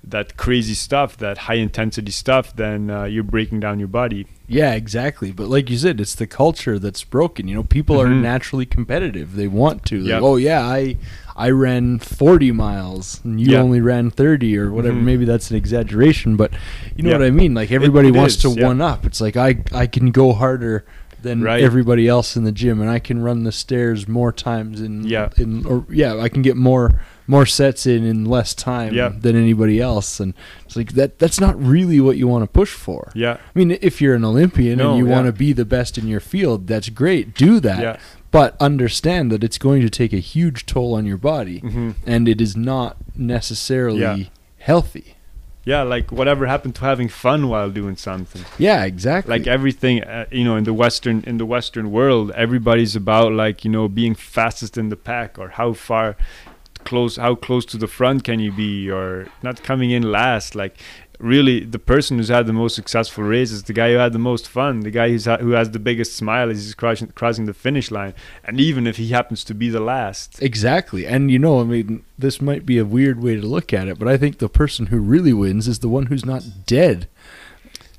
that 0.06 0.36
crazy 0.36 0.74
stuff, 0.74 1.16
that 1.18 1.38
high 1.38 1.54
intensity 1.54 2.12
stuff, 2.12 2.54
then 2.54 2.90
uh, 2.90 3.04
you're 3.04 3.22
breaking 3.24 3.60
down 3.60 3.78
your 3.78 3.88
body. 3.88 4.26
Yeah, 4.46 4.72
exactly. 4.74 5.32
But 5.32 5.48
like 5.48 5.70
you 5.70 5.78
said, 5.78 6.00
it's 6.00 6.14
the 6.14 6.26
culture 6.26 6.78
that's 6.78 7.02
broken. 7.04 7.48
You 7.48 7.54
know, 7.54 7.62
people 7.62 8.00
are 8.00 8.06
Mhm. 8.06 8.20
naturally 8.20 8.66
competitive. 8.66 9.34
They 9.36 9.48
want 9.48 9.84
to. 9.86 10.00
Like, 10.00 10.22
oh 10.22 10.36
yeah, 10.36 10.62
I 10.62 10.96
I 11.36 11.50
ran 11.50 11.98
40 11.98 12.52
miles 12.52 13.20
and 13.24 13.40
you 13.40 13.52
Yeah. 13.52 13.60
only 13.62 13.80
ran 13.80 14.08
30 14.10 14.56
or 14.56 14.70
whatever. 14.70 14.96
Mhm. 14.98 15.02
Maybe 15.04 15.24
that's 15.24 15.50
an 15.50 15.56
exaggeration, 15.56 16.36
but 16.36 16.52
you 16.94 17.02
know 17.02 17.10
Yeah. 17.10 17.18
what 17.18 17.26
I 17.26 17.30
mean? 17.30 17.54
Like 17.54 17.72
everybody 17.72 18.08
it 18.08 18.14
wants 18.14 18.36
is, 18.36 18.42
to 18.42 18.50
one 18.62 18.80
up. 18.80 19.04
It's 19.04 19.20
like 19.20 19.36
I 19.36 19.56
I 19.72 19.86
can 19.86 20.10
go 20.12 20.32
harder 20.32 20.84
than 21.22 21.40
Right. 21.42 21.62
everybody 21.64 22.06
else 22.06 22.36
in 22.36 22.44
the 22.44 22.52
gym 22.52 22.80
and 22.82 22.90
I 22.90 22.98
can 22.98 23.20
run 23.22 23.44
the 23.44 23.50
stairs 23.52 24.06
more 24.06 24.30
times 24.30 24.80
in 24.82 25.04
Yeah. 25.04 25.30
in 25.38 25.64
or 25.66 25.86
yeah, 25.90 26.16
I 26.20 26.28
can 26.28 26.42
get 26.42 26.56
more 26.56 26.92
more 27.26 27.46
sets 27.46 27.86
in 27.86 28.04
in 28.04 28.24
less 28.24 28.54
time 28.54 28.92
Yeah. 28.94 29.10
than 29.18 29.34
anybody 29.36 29.80
else 29.80 30.20
and 30.20 30.34
it's 30.66 30.76
like 30.76 30.92
that 30.92 31.18
that's 31.18 31.40
not 31.40 31.60
really 31.60 31.98
what 32.00 32.16
you 32.16 32.28
want 32.28 32.42
to 32.42 32.46
push 32.48 32.72
for. 32.72 33.10
Yeah, 33.14 33.34
I 33.54 33.58
mean, 33.58 33.78
if 33.80 34.00
you're 34.02 34.14
an 34.14 34.24
Olympian 34.24 34.78
No, 34.78 34.90
and 34.90 34.98
you 34.98 35.06
yeah. 35.06 35.12
want 35.14 35.26
to 35.26 35.32
be 35.32 35.52
the 35.52 35.64
best 35.64 35.96
in 35.98 36.06
your 36.08 36.20
field, 36.20 36.66
that's 36.66 36.88
great. 36.90 37.34
Do 37.34 37.60
that. 37.60 37.80
yeah. 37.80 37.96
But 38.30 38.56
understand 38.60 39.30
that 39.30 39.44
it's 39.44 39.58
going 39.58 39.80
to 39.82 39.88
take 39.90 40.12
a 40.12 40.18
huge 40.18 40.66
toll 40.66 40.94
on 40.94 41.06
your 41.06 41.18
body 41.18 41.58
hmm 41.60 41.92
and 42.06 42.28
it 42.28 42.40
is 42.40 42.56
not 42.56 42.96
necessarily 43.48 44.30
healthy. 44.58 45.16
Yeah, 45.66 45.82
like 45.82 46.12
whatever 46.12 46.44
happened 46.46 46.74
to 46.74 46.82
having 46.82 47.08
fun 47.08 47.48
while 47.48 47.70
doing 47.70 47.96
something. 47.96 48.44
Yeah, 48.58 48.84
exactly. 48.84 49.30
Like 49.38 49.46
everything, 49.46 50.02
uh, 50.04 50.26
you 50.30 50.44
know, 50.44 50.56
in 50.56 50.64
the 50.64 50.74
western 50.74 51.24
in 51.26 51.38
the 51.38 51.46
Western 51.46 51.90
world, 51.90 52.32
everybody's 52.32 52.94
about 52.94 53.32
like 53.32 53.64
you 53.64 53.70
know 53.70 53.88
being 53.88 54.14
fastest 54.14 54.76
in 54.76 54.90
the 54.90 54.96
pack 54.96 55.38
or 55.38 55.48
how 55.60 55.72
far 55.72 56.16
close 56.84 57.16
how 57.16 57.34
close 57.34 57.64
to 57.64 57.76
the 57.76 57.86
front 57.86 58.24
can 58.24 58.40
you 58.40 58.52
be 58.52 58.90
or 58.90 59.26
not 59.42 59.62
coming 59.62 59.90
in 59.90 60.02
last 60.10 60.54
like 60.54 60.78
really 61.20 61.60
the 61.60 61.78
person 61.78 62.18
who's 62.18 62.28
had 62.28 62.46
the 62.46 62.52
most 62.52 62.74
successful 62.74 63.22
race 63.24 63.52
is 63.52 63.62
the 63.64 63.72
guy 63.72 63.90
who 63.92 63.96
had 63.96 64.12
the 64.12 64.18
most 64.18 64.48
fun 64.48 64.80
the 64.80 64.90
guy 64.90 65.08
who's 65.08 65.26
ha- 65.26 65.38
who 65.38 65.50
has 65.52 65.70
the 65.70 65.78
biggest 65.78 66.14
smile 66.14 66.50
as 66.50 66.64
he's 66.64 66.74
crossing, 66.74 67.08
crossing 67.08 67.46
the 67.46 67.54
finish 67.54 67.90
line 67.90 68.12
and 68.42 68.60
even 68.60 68.86
if 68.86 68.96
he 68.96 69.08
happens 69.08 69.44
to 69.44 69.54
be 69.54 69.68
the 69.68 69.80
last 69.80 70.34
Exactly. 70.40 71.06
And 71.06 71.30
you 71.30 71.38
know, 71.38 71.60
I 71.60 71.64
mean, 71.64 72.04
this 72.18 72.40
might 72.40 72.66
be 72.66 72.78
a 72.78 72.84
weird 72.84 73.22
way 73.22 73.36
to 73.36 73.46
look 73.46 73.72
at 73.72 73.88
it, 73.88 73.98
but 73.98 74.08
I 74.08 74.16
think 74.16 74.38
the 74.38 74.48
person 74.48 74.86
who 74.86 74.98
really 74.98 75.32
wins 75.32 75.68
is 75.68 75.78
the 75.78 75.88
one 75.88 76.06
who's 76.06 76.24
not 76.24 76.44
dead. 76.66 77.08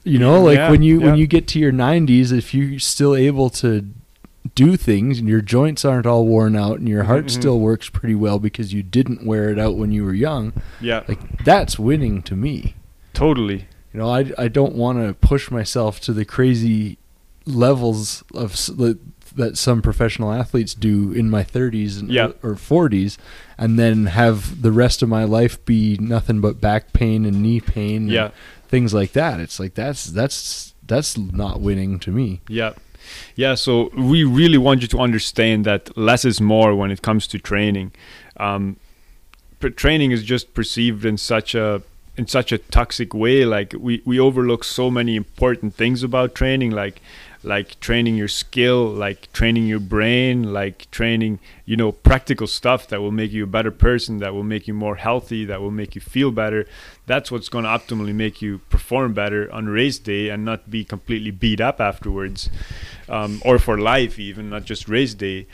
You 0.04 0.20
know, 0.20 0.42
like 0.42 0.58
Yeah, 0.58 0.70
when 0.70 0.84
you 0.84 1.01
when 1.01 1.15
you 1.15 1.25
get 1.25 1.48
to 1.50 1.60
your 1.60 1.72
90s, 1.72 2.32
if 2.32 2.54
you're 2.54 2.80
still 2.80 3.15
able 3.15 3.50
to 3.51 3.88
do 4.54 4.78
things 4.78 5.18
and 5.20 5.28
your 5.28 5.42
joints 5.42 5.84
aren't 5.84 6.06
all 6.06 6.25
worn 6.28 6.56
out 6.56 6.78
and 6.80 6.88
your 6.88 7.04
heart 7.06 7.25
Mhm. 7.25 7.32
still 7.32 7.60
works 7.60 7.90
pretty 7.90 8.16
well 8.16 8.38
because 8.38 8.74
you 8.74 8.84
didn't 8.84 9.25
wear 9.25 9.50
it 9.50 9.58
out 9.58 9.75
when 9.78 9.92
you 9.92 10.04
were 10.04 10.14
young, 10.14 10.54
yeah 10.80 11.02
like 11.08 11.44
that's 11.44 11.80
winning 11.80 12.22
to 12.24 12.36
me. 12.36 12.75
totally 13.14 13.66
You 13.94 14.00
know, 14.02 14.10
I 14.10 14.32
I 14.38 14.48
don't 14.50 14.75
want 14.75 15.00
to 15.00 15.14
push 15.14 15.50
myself 15.50 16.00
to 16.02 16.12
the 16.14 16.25
crazy 16.25 16.98
levels 17.46 18.24
of 18.34 18.56
that 19.36 19.58
some 19.58 19.82
professional 19.82 20.32
athletes 20.32 20.74
do 20.74 21.12
in 21.12 21.30
my 21.30 21.44
30s 21.44 21.98
and, 21.98 22.10
Yeah. 22.10 22.30
or 22.42 22.56
40s 22.56 23.18
and 23.58 23.78
then 23.78 24.06
have 24.08 24.62
the 24.62 24.72
rest 24.72 25.02
of 25.04 25.10
my 25.10 25.24
life 25.25 25.64
be 25.66 25.98
nothing 26.00 26.40
but 26.42 26.62
back 26.62 26.94
pain 26.94 27.25
and 27.25 27.42
knee 27.42 27.60
pain 27.60 28.04
and 28.04 28.12
Yeah. 28.12 28.30
things 28.68 28.94
like 28.94 29.12
that 29.14 29.40
it's 29.40 29.60
like 29.60 29.74
that's 29.74 30.06
that's 30.06 30.74
that's 30.88 31.18
not 31.18 31.60
winning 31.62 32.00
to 32.00 32.12
me 32.12 32.42
Yeah. 32.48 32.74
Yeah, 33.36 33.56
so 33.56 33.90
we 33.96 34.24
really 34.24 34.58
want 34.58 34.82
you 34.82 34.88
to 34.90 35.00
understand 35.00 35.66
that 35.66 35.96
less 35.98 36.26
is 36.26 36.40
more 36.40 36.76
when 36.76 36.92
it 36.92 37.02
comes 37.02 37.28
to 37.28 37.40
training. 37.40 37.92
Um, 38.38 38.78
training 39.76 40.12
is 40.12 40.24
just 40.24 40.54
perceived 40.54 41.06
in 41.06 41.18
such 41.18 41.56
a 41.56 41.82
in 42.18 42.28
such 42.28 42.52
a 42.52 42.58
toxic 42.58 43.14
way. 43.14 43.46
Like 43.46 43.74
we, 43.78 44.02
we 44.06 44.20
overlook 44.20 44.64
so 44.64 44.90
many 44.90 45.16
important 45.16 45.76
things 45.76 46.04
about 46.04 46.36
training, 46.36 46.72
like 46.72 47.02
like 47.46 47.80
training 47.80 48.16
your 48.16 48.28
skill, 48.28 48.88
like 48.88 49.32
training 49.32 49.68
your 49.68 49.80
brain, 49.80 50.52
like 50.52 50.90
training 50.92 51.40
you 51.66 51.78
know 51.78 51.92
practical 51.92 52.48
stuff 52.48 52.88
that 52.88 53.02
will 53.02 53.12
make 53.12 53.32
you 53.32 53.44
a 53.44 53.48
better 53.48 53.72
person, 53.72 54.18
that 54.18 54.34
will 54.34 54.44
make 54.44 54.68
you 54.68 54.74
more 54.74 54.96
healthy, 54.96 55.46
that 55.46 55.62
will 55.62 55.72
make 55.72 55.96
you 55.96 56.02
feel 56.02 56.32
better. 56.32 56.66
That's 57.06 57.32
what's 57.32 57.50
going 57.50 57.66
to 57.66 57.70
optimally 57.70 58.16
make 58.16 58.42
you 58.42 58.60
perform 58.70 59.14
better 59.14 59.52
on 59.52 59.68
race 59.68 60.00
day 60.00 60.30
and 60.30 60.44
not 60.44 60.72
be 60.72 60.84
completely 60.84 61.32
beat 61.32 61.62
up 61.62 61.80
afterwards, 61.80 62.50
um, 63.08 63.42
or 63.46 63.60
for 63.60 63.78
life 63.78 64.18
even, 64.18 64.50
not 64.50 64.66
just 64.66 64.90
race 64.90 65.14
day 65.14 65.48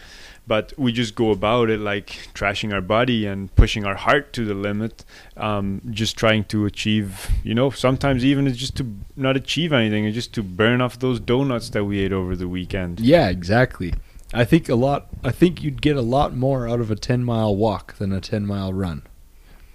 but 0.48 0.74
we 0.78 0.92
just 0.92 1.16
go 1.16 1.32
about 1.32 1.70
it 1.70 1.80
like 1.80 2.08
trashing 2.34 2.74
our 2.74 2.82
body 2.82 3.26
and 3.26 3.54
pushing 3.56 3.86
our 3.86 3.96
heart 3.96 4.34
to 4.34 4.46
the 4.46 4.54
limit 4.54 5.06
um, 5.38 5.82
just 5.92 6.18
trying 6.18 6.44
to 6.44 6.66
achieve 6.66 7.30
you 7.44 7.54
know 7.54 7.70
sometimes 7.70 8.26
even 8.26 8.48
it's 8.48 8.58
just 8.58 8.76
to 8.76 8.86
not 9.16 9.38
achieve 9.38 9.72
anything 9.72 10.06
it's 10.06 10.16
just 10.16 10.34
to 10.34 10.44
burn 10.44 10.82
off 10.82 11.00
those 11.00 11.20
donuts 11.20 11.70
that 11.70 11.86
we 11.86 12.00
ate 12.00 12.14
over 12.14 12.36
the 12.36 12.48
weekend. 12.48 13.00
Yeah 13.00 13.30
exactly. 13.30 13.94
I 14.34 14.46
think 14.46 14.70
a 14.70 14.76
lot 14.76 15.08
i 15.24 15.32
think 15.32 15.62
you'd 15.62 15.82
get 15.82 15.98
a 15.98 16.02
lot 16.02 16.36
more 16.36 16.68
out 16.68 16.80
of 16.80 16.90
a 16.90 16.96
10 16.96 17.24
mile 17.24 17.56
walk 17.56 17.96
than 17.96 18.14
a 18.14 18.22
10 18.22 18.46
mile 18.46 18.72
run 18.74 19.04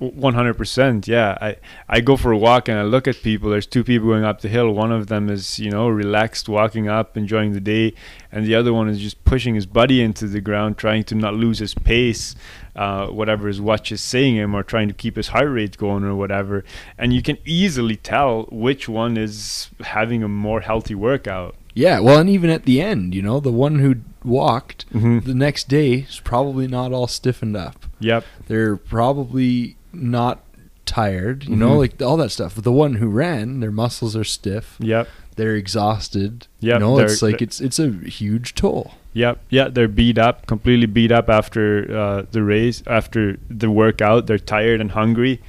100% 0.01 1.07
yeah. 1.07 1.37
I 1.41 1.57
i 1.89 2.01
go 2.01 2.17
for 2.17 2.33
a 2.33 2.39
walk 2.39 2.69
and 2.69 2.79
i 2.79 2.83
look 2.83 3.09
at 3.09 3.23
people. 3.23 3.51
There's 3.51 3.67
two 3.67 3.85
people 3.85 4.09
going 4.09 4.25
up 4.25 4.41
the 4.41 4.49
hill. 4.49 4.71
One 4.73 4.93
of 4.93 5.07
them 5.07 5.29
is 5.31 5.59
you 5.59 5.71
know 5.71 5.89
relaxed 5.89 6.49
walking 6.49 6.89
up 6.89 7.17
enjoying 7.17 7.53
the 7.53 7.61
day 7.61 7.95
and 8.31 8.45
the 8.47 8.55
other 8.55 8.73
one 8.73 8.89
is 8.89 8.99
just 9.01 9.25
pushing 9.25 9.55
his 9.55 9.67
body 9.67 10.03
into 10.03 10.27
the 10.27 10.41
ground 10.41 10.77
trying 10.77 11.05
to 11.05 11.15
not 11.15 11.35
lose 11.35 11.59
his 11.61 11.75
pace 11.75 12.35
uh, 12.75 13.07
whatever 13.07 13.49
his 13.49 13.61
watch 13.61 13.91
is 13.91 14.03
saying 14.03 14.37
him 14.37 14.55
or 14.55 14.63
trying 14.63 14.89
to 14.89 14.95
keep 14.95 15.17
his 15.17 15.29
heart 15.29 15.49
rate 15.51 15.77
going 15.79 16.05
or 16.05 16.15
whatever. 16.15 16.63
And 16.99 17.13
you 17.15 17.23
can 17.23 17.39
easily 17.47 17.97
tell 17.97 18.43
which 18.53 18.89
one 18.89 19.17
is 19.17 19.71
having 19.81 20.23
a 20.23 20.29
more 20.29 20.61
healthy 20.61 20.95
workout. 20.95 21.57
Yeah 21.73 22.01
well 22.01 22.19
and 22.19 22.29
even 22.31 22.51
at 22.51 22.65
the 22.65 22.81
end 22.81 23.15
you 23.15 23.23
know 23.23 23.39
the 23.41 23.53
one 23.53 23.79
who 23.79 23.97
walked 24.25 24.91
Mhm. 24.93 25.25
the 25.25 25.35
next 25.35 25.69
day 25.69 25.93
is 26.09 26.21
probably 26.21 26.67
not 26.67 26.93
all 26.93 27.07
stiffened 27.07 27.57
up. 27.57 27.87
Yep. 28.01 28.25
They're 28.49 28.77
probably 28.77 29.77
not 29.97 30.43
tired 30.85 31.45
you 31.49 31.57
know 31.57 31.71
Mhm. 31.73 31.79
like 31.79 32.03
all 32.03 32.17
that 32.19 32.31
stuff. 32.31 32.55
The 32.55 32.71
one 32.71 32.95
who 32.95 33.09
ran 33.09 33.59
their 33.61 33.73
muscles 33.73 34.15
are 34.15 34.23
stiff. 34.25 34.77
Yep. 34.79 35.09
They're 35.35 35.57
exhausted. 35.57 36.47
Yep, 36.61 36.75
you 36.75 36.79
know 36.81 36.99
it's 36.99 37.21
like 37.23 37.43
it's 37.43 37.61
it's 37.61 37.79
a 37.79 37.91
huge 37.91 38.55
toll. 38.55 38.95
Yep, 39.13 39.41
yeah, 39.51 39.69
they're 39.69 39.89
beat 39.89 40.19
up, 40.19 40.47
completely 40.47 40.87
beat 40.87 41.11
up 41.11 41.29
after 41.29 41.65
uh, 41.97 42.23
the 42.31 42.43
race, 42.43 42.83
after 42.87 43.39
the 43.51 43.71
workout. 43.71 44.27
They're 44.27 44.39
tired 44.39 44.81
and 44.81 44.91
hungry, 44.93 45.41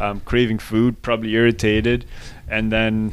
um, 0.00 0.20
craving 0.24 0.58
food, 0.60 1.02
probably 1.02 1.32
irritated, 1.34 2.04
and 2.48 2.70
then 2.72 3.12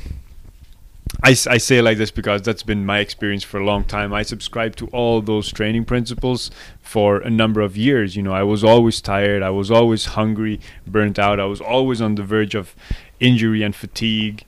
I, 1.23 1.29
I 1.29 1.57
say 1.57 1.77
it 1.77 1.83
like 1.83 1.97
this 1.97 2.11
because 2.11 2.41
that's 2.41 2.63
been 2.63 2.85
my 2.85 2.99
experience 2.99 3.43
for 3.43 3.59
a 3.59 3.65
long 3.65 3.83
time. 3.83 4.13
I 4.13 4.23
subscribed 4.23 4.77
to 4.79 4.87
all 4.87 5.21
those 5.21 5.51
training 5.51 5.85
principles 5.85 6.51
for 6.81 7.19
a 7.19 7.29
number 7.29 7.61
of 7.61 7.77
years. 7.77 8.15
You 8.15 8.23
know, 8.23 8.33
I 8.33 8.43
was 8.43 8.63
always 8.63 9.01
tired, 9.01 9.41
I 9.41 9.49
was 9.49 9.71
always 9.71 10.05
hungry, 10.05 10.59
burnt 10.85 11.17
out, 11.17 11.39
I 11.39 11.45
was 11.45 11.61
always 11.61 12.01
on 12.01 12.15
the 12.15 12.23
verge 12.23 12.55
of 12.55 12.75
injury 13.19 13.63
and 13.63 13.75
fatigue, 13.75 14.43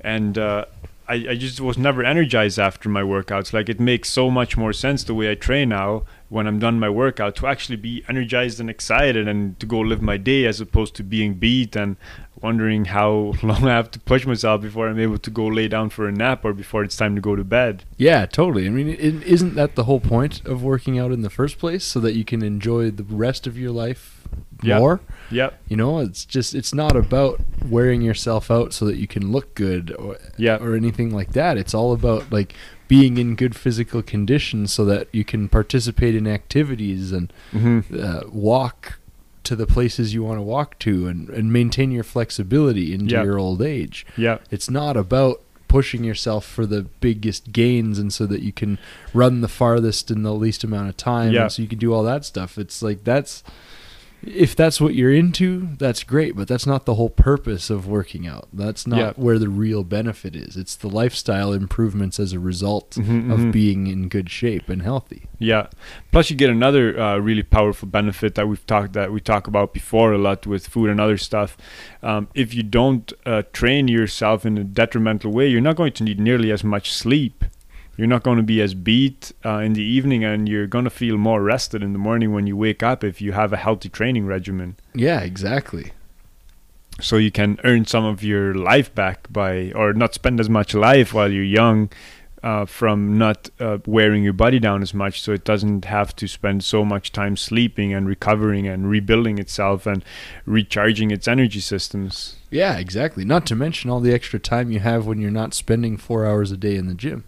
and 0.00 0.38
uh, 0.38 0.66
I, 1.08 1.14
I 1.30 1.34
just 1.36 1.60
was 1.60 1.78
never 1.78 2.04
energized 2.04 2.58
after 2.58 2.88
my 2.88 3.02
workouts. 3.02 3.52
Like 3.52 3.68
it 3.68 3.80
makes 3.80 4.10
so 4.10 4.30
much 4.30 4.56
more 4.56 4.72
sense 4.72 5.04
the 5.04 5.14
way 5.14 5.30
I 5.30 5.34
train 5.34 5.68
now 5.68 6.04
when 6.28 6.46
I'm 6.46 6.58
done 6.58 6.80
my 6.80 6.88
workout 6.88 7.36
to 7.36 7.46
actually 7.46 7.76
be 7.76 8.04
energized 8.08 8.58
and 8.58 8.68
excited 8.68 9.28
and 9.28 9.58
to 9.60 9.66
go 9.66 9.78
live 9.78 10.02
my 10.02 10.16
day 10.16 10.44
as 10.44 10.60
opposed 10.60 10.96
to 10.96 11.04
being 11.04 11.34
beat 11.34 11.76
and 11.76 11.96
wondering 12.40 12.86
how 12.86 13.34
long 13.42 13.68
I 13.68 13.74
have 13.74 13.90
to 13.92 14.00
push 14.00 14.26
myself 14.26 14.62
before 14.62 14.88
I'm 14.88 14.98
able 14.98 15.18
to 15.18 15.30
go 15.30 15.46
lay 15.46 15.68
down 15.68 15.90
for 15.90 16.08
a 16.08 16.12
nap 16.12 16.44
or 16.44 16.52
before 16.52 16.82
it's 16.82 16.96
time 16.96 17.14
to 17.14 17.20
go 17.20 17.36
to 17.36 17.44
bed. 17.44 17.84
Yeah, 17.96 18.26
totally. 18.26 18.66
I 18.66 18.70
mean, 18.70 18.88
is 18.88 19.22
isn't 19.22 19.54
that 19.54 19.74
the 19.74 19.84
whole 19.84 20.00
point 20.00 20.44
of 20.44 20.62
working 20.62 20.98
out 20.98 21.12
in 21.12 21.22
the 21.22 21.30
first 21.30 21.58
place, 21.58 21.84
so 21.84 22.00
that 22.00 22.14
you 22.14 22.24
can 22.24 22.42
enjoy 22.42 22.90
the 22.90 23.04
rest 23.04 23.46
of 23.46 23.56
your 23.56 23.70
life 23.70 24.15
Yeah. 24.62 24.78
more? 24.78 25.00
Yep. 25.30 25.58
You 25.68 25.76
know, 25.76 25.98
it's 25.98 26.24
just 26.24 26.54
it's 26.54 26.72
not 26.72 26.96
about 26.96 27.40
wearing 27.68 28.00
yourself 28.00 28.50
out 28.50 28.72
so 28.72 28.84
that 28.86 28.96
you 28.96 29.06
can 29.06 29.32
look 29.32 29.54
good 29.54 29.94
or 29.98 30.16
Yeah. 30.38 30.56
or 30.60 30.74
anything 30.74 31.10
like 31.14 31.32
that. 31.32 31.58
It's 31.58 31.74
all 31.74 31.92
about 31.92 32.30
like 32.32 32.54
being 32.88 33.18
in 33.18 33.34
good 33.34 33.56
physical 33.56 34.02
condition 34.02 34.66
so 34.68 34.84
that 34.84 35.08
you 35.12 35.24
can 35.24 35.48
participate 35.48 36.14
in 36.14 36.26
activities 36.26 37.10
and 37.12 37.32
hmm 37.50 37.80
uh, 38.00 38.20
walk 38.30 38.98
to 39.42 39.54
the 39.56 39.66
places 39.66 40.14
you 40.14 40.22
want 40.24 40.38
to 40.38 40.42
walk 40.42 40.78
to 40.80 41.06
and, 41.06 41.28
and 41.30 41.52
maintain 41.52 41.90
your 41.92 42.02
flexibility 42.04 42.92
into 42.94 43.12
Yeah. 43.14 43.22
your 43.24 43.38
old 43.38 43.62
age. 43.62 44.06
Yeah. 44.16 44.38
It's 44.50 44.70
not 44.70 44.96
about 44.96 45.40
pushing 45.68 46.04
yourself 46.04 46.44
for 46.44 46.64
the 46.66 46.82
biggest 47.00 47.52
gains 47.52 47.98
and 47.98 48.12
so 48.12 48.24
that 48.26 48.40
you 48.42 48.52
can 48.52 48.78
run 49.12 49.40
the 49.40 49.48
farthest 49.48 50.10
in 50.10 50.22
the 50.22 50.32
least 50.32 50.62
amount 50.64 50.88
of 50.88 50.96
time 50.96 51.32
Yeah. 51.32 51.42
and 51.42 51.52
so 51.52 51.62
you 51.62 51.68
can 51.68 51.78
do 51.78 51.92
all 51.92 52.04
that 52.04 52.24
stuff. 52.24 52.56
It's 52.58 52.82
like 52.82 53.02
that's 53.04 53.42
if 54.22 54.56
that's 54.56 54.80
what 54.80 54.94
you're 54.94 55.12
into, 55.12 55.68
that's 55.78 56.02
great, 56.02 56.34
but 56.36 56.48
that's 56.48 56.66
not 56.66 56.84
the 56.84 56.94
whole 56.94 57.08
purpose 57.10 57.70
of 57.70 57.86
working 57.86 58.26
out. 58.26 58.48
That's 58.52 58.86
not 58.86 58.98
Yeah. 58.98 59.12
where 59.16 59.38
the 59.38 59.48
real 59.48 59.84
benefit 59.84 60.34
is. 60.34 60.56
It's 60.56 60.74
the 60.74 60.88
lifestyle 60.88 61.52
improvements 61.52 62.18
as 62.18 62.32
a 62.32 62.40
result 62.40 62.90
Mhm, 62.92 63.30
of 63.32 63.40
mhm. 63.40 63.52
being 63.52 63.86
in 63.86 64.08
good 64.08 64.28
shape 64.30 64.68
and 64.68 64.82
healthy. 64.82 65.22
Yeah. 65.38 65.66
Plus, 66.12 66.30
you 66.30 66.36
get 66.36 66.50
another 66.50 66.98
uh, 66.98 67.18
really 67.18 67.42
powerful 67.42 67.88
benefit 67.88 68.34
that 68.34 68.48
we've 68.48 68.66
talked 68.66 68.94
that 68.94 69.12
we 69.12 69.20
talk 69.20 69.46
about 69.46 69.72
before 69.72 70.12
a 70.12 70.18
lot 70.18 70.46
with 70.46 70.66
food 70.66 70.90
and 70.90 71.00
other 71.00 71.18
stuff. 71.18 71.56
Um, 72.02 72.28
if 72.34 72.54
you 72.54 72.62
don't 72.62 73.12
uh, 73.24 73.42
train 73.52 73.86
yourself 73.88 74.44
in 74.46 74.58
a 74.58 74.64
detrimental 74.64 75.30
way, 75.32 75.48
you're 75.48 75.60
not 75.60 75.76
going 75.76 75.92
to 75.92 76.04
need 76.04 76.18
nearly 76.18 76.50
as 76.50 76.64
much 76.64 76.92
sleep. 76.92 77.44
You're 77.96 78.06
not 78.06 78.22
going 78.22 78.36
to 78.36 78.42
be 78.42 78.60
as 78.60 78.74
beat 78.74 79.32
uh, 79.44 79.58
in 79.58 79.72
the 79.72 79.82
evening, 79.82 80.24
and 80.24 80.48
you're 80.48 80.66
going 80.66 80.84
to 80.84 80.90
feel 80.90 81.16
more 81.16 81.42
rested 81.42 81.82
in 81.82 81.92
the 81.92 81.98
morning 81.98 82.32
when 82.32 82.46
you 82.46 82.56
wake 82.56 82.82
up 82.82 83.02
if 83.02 83.20
you 83.20 83.32
have 83.32 83.52
a 83.52 83.56
healthy 83.56 83.88
training 83.88 84.26
regimen. 84.26 84.76
Yeah, 84.94 85.20
exactly. 85.20 85.92
So 87.00 87.16
you 87.16 87.30
can 87.30 87.58
earn 87.64 87.86
some 87.86 88.04
of 88.04 88.22
your 88.22 88.54
life 88.54 88.94
back 88.94 89.32
by, 89.32 89.72
or 89.72 89.92
not 89.92 90.14
spend 90.14 90.40
as 90.40 90.48
much 90.50 90.74
life 90.74 91.12
while 91.14 91.30
you're 91.32 91.44
young. 91.44 91.90
Uh, 92.42 92.64
from 92.64 93.18
not 93.18 93.50
uh, 93.58 93.78
wearing 93.86 94.22
your 94.22 94.32
body 94.32 94.60
down 94.60 94.80
as 94.80 94.94
much, 94.94 95.20
so 95.20 95.32
it 95.32 95.42
doesn't 95.42 95.86
have 95.86 96.14
to 96.14 96.28
spend 96.28 96.62
so 96.62 96.84
much 96.84 97.10
time 97.10 97.36
sleeping 97.36 97.92
and 97.92 98.06
recovering 98.06 98.68
and 98.68 98.88
rebuilding 98.88 99.38
itself 99.38 99.84
and 99.84 100.04
recharging 100.44 101.10
its 101.10 101.26
energy 101.26 101.58
systems. 101.58 102.36
Yeah, 102.48 102.76
exactly. 102.76 103.24
Not 103.24 103.46
to 103.46 103.56
mention 103.56 103.90
all 103.90 103.98
the 103.98 104.12
extra 104.12 104.38
time 104.38 104.70
you 104.70 104.78
have 104.78 105.06
when 105.06 105.18
you're 105.18 105.30
not 105.30 105.54
spending 105.54 105.96
four 105.96 106.24
hours 106.24 106.52
a 106.52 106.56
day 106.56 106.76
in 106.76 106.86
the 106.86 106.94
gym. 106.94 107.24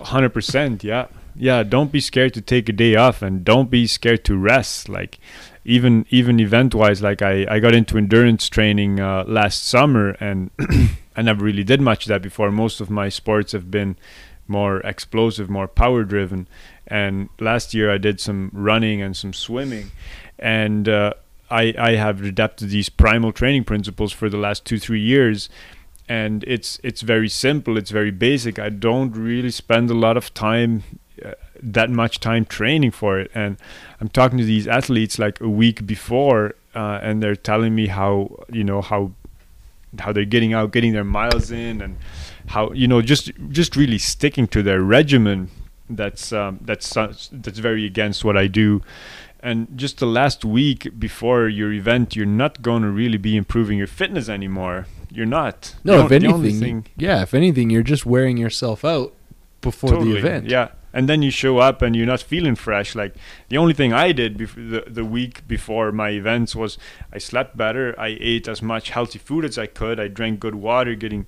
Hundred 0.00 0.30
percent, 0.30 0.84
yeah, 0.84 1.06
yeah. 1.34 1.62
Don't 1.62 1.90
be 1.90 2.00
scared 2.00 2.34
to 2.34 2.40
take 2.40 2.68
a 2.68 2.72
day 2.72 2.96
off, 2.96 3.22
and 3.22 3.44
don't 3.44 3.70
be 3.70 3.86
scared 3.86 4.24
to 4.26 4.36
rest. 4.36 4.88
Like, 4.88 5.18
even 5.64 6.04
even 6.10 6.38
event 6.38 6.74
wise, 6.74 7.02
like 7.02 7.22
I 7.22 7.46
I 7.48 7.58
got 7.60 7.74
into 7.74 7.96
endurance 7.96 8.48
training 8.48 9.00
uh, 9.00 9.24
last 9.26 9.66
summer, 9.66 10.10
and 10.20 10.50
I 11.16 11.22
never 11.22 11.44
really 11.44 11.64
did 11.64 11.80
much 11.80 12.04
of 12.04 12.08
that 12.08 12.22
before. 12.22 12.50
Most 12.50 12.80
of 12.80 12.90
my 12.90 13.08
sports 13.08 13.52
have 13.52 13.70
been 13.70 13.96
more 14.48 14.80
explosive, 14.80 15.50
more 15.50 15.68
power 15.68 16.04
driven. 16.04 16.46
And 16.86 17.28
last 17.40 17.74
year 17.74 17.92
I 17.92 17.98
did 17.98 18.20
some 18.20 18.50
running 18.52 19.02
and 19.02 19.16
some 19.16 19.32
swimming, 19.32 19.90
and 20.38 20.88
uh, 20.88 21.14
I 21.50 21.74
I 21.78 21.92
have 21.92 22.22
adapted 22.22 22.70
these 22.70 22.88
primal 22.88 23.32
training 23.32 23.64
principles 23.64 24.12
for 24.12 24.28
the 24.28 24.36
last 24.36 24.64
two 24.64 24.78
three 24.78 25.00
years 25.00 25.48
and 26.08 26.44
it's 26.44 26.78
it's 26.82 27.02
very 27.02 27.28
simple 27.28 27.76
it's 27.76 27.90
very 27.90 28.10
basic. 28.10 28.58
I 28.58 28.68
don't 28.68 29.12
really 29.16 29.50
spend 29.50 29.90
a 29.90 29.94
lot 29.94 30.16
of 30.16 30.32
time 30.34 30.82
uh, 31.24 31.32
that 31.62 31.90
much 31.90 32.20
time 32.20 32.44
training 32.44 32.92
for 32.92 33.18
it. 33.18 33.30
And 33.34 33.56
i'm 34.00 34.08
talking 34.08 34.38
to 34.38 34.44
these 34.44 34.68
athletes 34.68 35.18
like 35.18 35.40
a 35.40 35.48
week 35.48 35.86
before 35.86 36.54
uh, 36.74 37.00
and 37.02 37.22
they're 37.22 37.34
telling 37.34 37.74
me 37.74 37.86
how 37.86 38.44
you 38.52 38.62
know 38.62 38.82
how 38.82 39.12
how 39.98 40.12
they're 40.12 40.24
getting 40.24 40.52
out 40.52 40.72
getting 40.72 40.92
their 40.92 41.04
miles 41.04 41.50
in 41.50 41.80
and 41.80 41.96
how 42.48 42.70
you 42.72 42.86
know 42.86 43.00
just 43.02 43.32
just 43.48 43.76
really 43.76 43.98
sticking 43.98 44.46
to 44.48 44.62
their 44.62 44.82
regimen. 44.82 45.50
That's 45.88 46.32
um, 46.32 46.58
that's 46.62 46.96
uh, 46.96 47.14
that's 47.32 47.58
very 47.58 47.86
against 47.86 48.24
what 48.24 48.36
i 48.36 48.46
do. 48.46 48.82
And 49.40 49.68
just 49.76 49.98
the 49.98 50.06
last 50.06 50.44
week 50.44 50.98
before 50.98 51.48
your 51.48 51.72
event, 51.72 52.16
you're 52.16 52.26
not 52.26 52.62
going 52.62 52.82
to 52.82 52.88
really 52.88 53.18
be 53.18 53.36
improving 53.36 53.78
your 53.78 53.86
fitness 53.86 54.28
anymore. 54.28 54.86
You're 55.10 55.26
not. 55.26 55.74
No, 55.84 56.04
if 56.06 56.12
anything, 56.12 56.60
thing- 56.60 56.86
yeah, 56.96 57.22
if 57.22 57.32
anything, 57.34 57.70
you're 57.70 57.82
just 57.82 58.04
wearing 58.06 58.36
yourself 58.36 58.84
out 58.84 59.12
before 59.60 59.90
the 60.04 60.16
event. 60.16 60.46
Yeah, 60.50 60.68
and 60.92 61.08
then 61.08 61.22
you 61.22 61.30
show 61.30 61.58
up 61.58 61.82
and 61.82 61.94
you're 61.94 62.06
not 62.06 62.20
feeling 62.22 62.54
fresh. 62.56 62.94
Like 62.94 63.14
the 63.48 63.56
only 63.56 63.72
thing 63.74 63.92
I 63.92 64.12
did 64.12 64.36
bef- 64.38 64.54
the 64.70 64.90
the 64.90 65.04
week 65.04 65.46
before 65.46 65.92
my 65.92 66.10
events 66.10 66.56
was 66.56 66.78
I 67.12 67.18
slept 67.18 67.56
better. 67.56 67.94
I 67.98 68.16
ate 68.20 68.48
as 68.48 68.62
much 68.62 68.90
healthy 68.90 69.18
food 69.18 69.44
as 69.44 69.58
I 69.58 69.66
could. 69.66 70.00
I 70.00 70.08
drank 70.08 70.40
good 70.40 70.54
water, 70.56 70.94
getting 70.94 71.26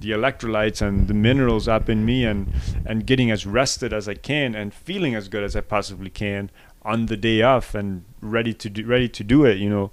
the 0.00 0.10
electrolytes 0.10 0.80
and 0.82 1.06
the 1.08 1.14
minerals 1.14 1.68
up 1.68 1.88
in 1.88 2.04
me, 2.04 2.24
and 2.24 2.52
and 2.84 3.06
getting 3.06 3.30
as 3.30 3.46
rested 3.46 3.92
as 3.92 4.08
I 4.08 4.14
can, 4.14 4.54
and 4.54 4.74
feeling 4.74 5.14
as 5.14 5.28
good 5.28 5.44
as 5.44 5.54
I 5.54 5.60
possibly 5.60 6.10
can 6.10 6.50
on 6.82 7.06
the 7.06 7.16
day 7.16 7.42
off, 7.42 7.74
and 7.74 8.04
ready 8.20 8.54
to 8.54 8.68
do 8.70 8.84
ready 8.86 9.08
to 9.08 9.22
do 9.24 9.44
it. 9.44 9.58
You 9.58 9.70
know. 9.70 9.90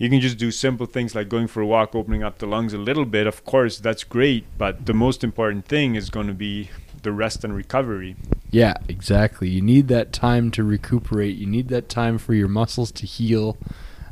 You 0.00 0.08
can 0.08 0.20
just 0.20 0.38
do 0.38 0.50
simple 0.50 0.86
things 0.86 1.14
like 1.14 1.28
going 1.28 1.46
for 1.46 1.60
a 1.60 1.66
walk, 1.66 1.94
opening 1.94 2.22
up 2.22 2.38
the 2.38 2.46
lungs 2.46 2.72
a 2.72 2.78
little 2.78 3.04
bit. 3.04 3.26
Of 3.26 3.44
course, 3.44 3.78
that's 3.78 4.02
great, 4.02 4.44
but 4.56 4.86
the 4.86 4.94
most 4.94 5.22
important 5.22 5.66
thing 5.66 5.94
is 5.94 6.08
going 6.08 6.26
to 6.26 6.32
be 6.34 6.70
the 7.02 7.12
rest 7.12 7.44
and 7.44 7.54
recovery. 7.54 8.16
Yeah, 8.50 8.74
exactly. 8.88 9.48
You 9.50 9.60
need 9.60 9.88
that 9.88 10.12
time 10.12 10.50
to 10.52 10.64
recuperate. 10.64 11.36
You 11.36 11.46
need 11.46 11.68
that 11.68 11.88
time 11.90 12.16
for 12.18 12.32
your 12.34 12.48
muscles 12.48 12.90
to 12.92 13.04
heal, 13.06 13.58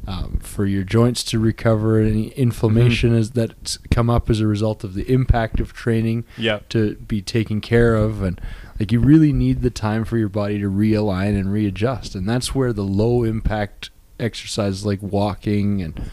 um, 0.06 0.38
for 0.42 0.66
your 0.66 0.84
joints 0.84 1.24
to 1.24 1.38
recover. 1.38 1.98
Any 2.00 2.28
inflammation 2.30 3.10
Mm-hmm. 3.10 3.18
is 3.18 3.30
that's 3.30 3.78
come 3.90 4.10
up 4.10 4.28
as 4.28 4.40
a 4.40 4.46
result 4.46 4.84
of 4.84 4.92
the 4.92 5.10
impact 5.10 5.58
of 5.58 5.72
training 5.72 6.24
Yeah. 6.36 6.60
to 6.68 6.96
be 6.96 7.22
taken 7.22 7.62
care 7.62 7.94
of, 7.94 8.22
and 8.22 8.38
like 8.78 8.92
you 8.92 9.00
really 9.00 9.32
need 9.32 9.62
the 9.62 9.70
time 9.70 10.04
for 10.04 10.18
your 10.18 10.28
body 10.28 10.58
to 10.60 10.70
realign 10.70 11.38
and 11.38 11.50
readjust. 11.50 12.14
And 12.14 12.28
that's 12.28 12.54
where 12.54 12.72
the 12.74 12.84
low 12.84 13.24
impact 13.24 13.88
exercises 14.18 14.84
like 14.86 15.02
walking 15.02 15.80
and 15.82 16.10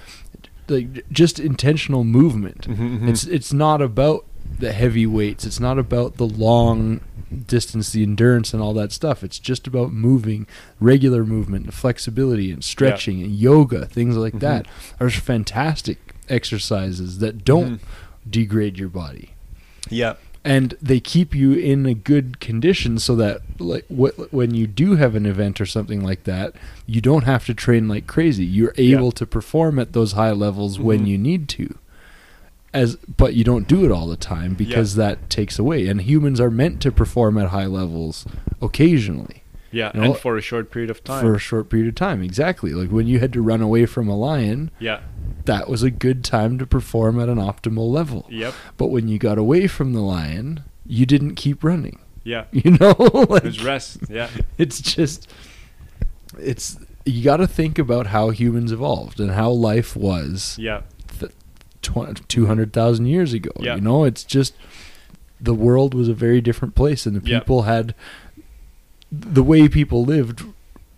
like 0.68 1.10
just 1.12 1.40
intentional 1.40 2.04
movement 2.04 2.68
Mhm, 2.68 3.08
it's 3.08 3.24
it's 3.26 3.54
not 3.54 3.82
about 3.82 4.26
the 4.60 4.72
heavy 4.72 5.06
weights. 5.08 5.44
It's 5.44 5.60
not 5.60 5.78
about 5.80 6.18
the 6.18 6.26
long 6.28 7.02
distance, 7.48 7.92
the 7.92 8.04
endurance, 8.04 8.54
and 8.54 8.62
all 8.62 8.74
that 8.76 8.92
stuff. 8.92 9.24
It's 9.24 9.40
just 9.40 9.66
about 9.68 9.92
moving, 9.92 10.46
regular 10.80 11.26
movement, 11.26 11.66
and 11.66 11.74
flexibility, 11.74 12.52
and 12.52 12.64
stretching, 12.64 13.22
and 13.24 13.36
yoga, 13.36 13.86
things 13.88 14.16
like 14.16 14.36
Mhm. 14.36 14.40
that. 14.42 14.68
Are 15.00 15.10
fantastic 15.10 15.98
exercises 16.30 17.18
that 17.20 17.44
don't 17.44 17.80
Mhm. 17.82 18.30
degrade 18.30 18.78
your 18.78 18.90
body, 18.90 19.32
Yeah. 19.90 20.14
And 20.46 20.75
they 20.82 21.00
keep 21.00 21.34
you 21.36 21.54
in 21.54 21.86
a 21.88 21.94
good 21.96 22.40
condition 22.40 23.00
so 23.00 23.16
that 23.16 23.42
like 23.60 23.86
wh- 23.88 24.32
when 24.32 24.54
you 24.54 24.68
do 24.68 24.96
have 24.96 25.16
an 25.16 25.25
event 25.25 25.60
or 25.60 25.66
something 25.66 26.02
like 26.04 26.24
that, 26.25 26.54
you 26.86 27.02
don't 27.02 27.24
have 27.24 27.46
to 27.48 27.54
train 27.56 27.88
like 27.88 28.06
crazy. 28.08 28.46
You're 28.46 28.74
Yeah. 28.78 28.98
able 28.98 29.12
to 29.14 29.25
perform 29.25 29.80
at 29.80 29.94
those 29.94 30.12
high 30.14 30.32
levels 30.32 30.80
when 30.80 31.02
Mhm. 31.02 31.08
you 31.08 31.18
need 31.18 31.50
to 31.50 31.75
as 32.74 32.98
but 33.18 33.34
you 33.34 33.44
don't 33.44 33.68
do 33.70 33.86
it 33.86 33.92
all 33.92 34.06
the 34.08 34.18
time 34.18 34.54
because 34.54 34.96
that 34.96 35.30
takes 35.30 35.58
away 35.58 35.88
and 35.88 36.02
humans 36.02 36.40
are 36.42 36.52
meant 36.52 36.82
to 36.82 36.92
perform 36.92 37.38
at 37.38 37.48
high 37.50 37.66
levels 37.66 38.25
occasionally 38.62 39.42
Yeah. 39.72 39.92
You 39.94 40.02
know, 40.02 40.06
and 40.12 40.18
for 40.18 40.38
a 40.38 40.42
short 40.42 40.72
period 40.72 40.90
of 40.92 41.04
time. 41.04 41.22
for 41.22 41.36
a 41.36 41.40
short 41.40 41.70
period 41.70 41.88
of 41.88 41.96
time 41.96 42.22
exactly 42.22 42.72
like 42.74 42.90
when 42.90 43.08
you 43.08 43.20
had 43.20 43.32
to 43.34 43.42
run 43.42 43.62
away 43.62 43.86
from 43.86 44.08
a 44.10 44.16
lion 44.18 44.72
yeah. 44.80 45.00
That 45.46 45.70
was 45.70 45.84
a 45.84 45.91
good 45.91 46.24
time 46.24 46.58
to 46.58 46.65
perform 46.65 47.20
at 47.20 47.29
an 47.29 47.38
optimal 47.38 47.89
level 47.91 48.25
Yep. 48.29 48.53
but 48.77 48.88
when 48.88 49.08
you 49.08 49.17
got 49.20 49.38
away 49.38 49.67
from 49.67 49.94
the 49.94 50.01
lion 50.01 50.63
you 50.86 51.05
didn't 51.05 51.36
keep 51.36 51.63
running 51.63 52.00
Yeah. 52.24 52.46
you 52.51 52.72
know 52.72 52.96
like, 53.29 53.44
There's 53.44 53.63
rest. 53.63 54.00
Yeah. 54.10 54.29
it's 54.58 54.82
just 54.82 55.32
it's 56.39 56.77
you 57.05 57.24
got 57.24 57.38
to 57.38 57.48
think 57.48 57.77
about 57.77 58.08
how 58.08 58.32
humans 58.32 58.72
evolved 58.72 59.20
and 59.20 59.32
how 59.32 59.51
life 59.51 59.96
was 59.96 60.55
Yeah. 60.60 60.82
tw- 61.84 62.27
200,000 62.27 63.05
years 63.05 63.32
ago. 63.34 63.51
Yeah. 63.60 63.75
You 63.75 63.82
know, 63.82 64.03
it's 64.05 64.24
just 64.24 64.55
the 65.39 65.53
world 65.53 65.94
was 65.94 66.07
a 66.09 66.14
very 66.16 66.42
different 66.42 66.74
place 66.74 67.05
and 67.05 67.16
the 67.22 67.29
Yeah. 67.29 67.40
people 67.40 67.61
had 67.64 67.94
the 69.11 69.44
way 69.44 69.68
people 69.70 70.03
lived 70.03 70.44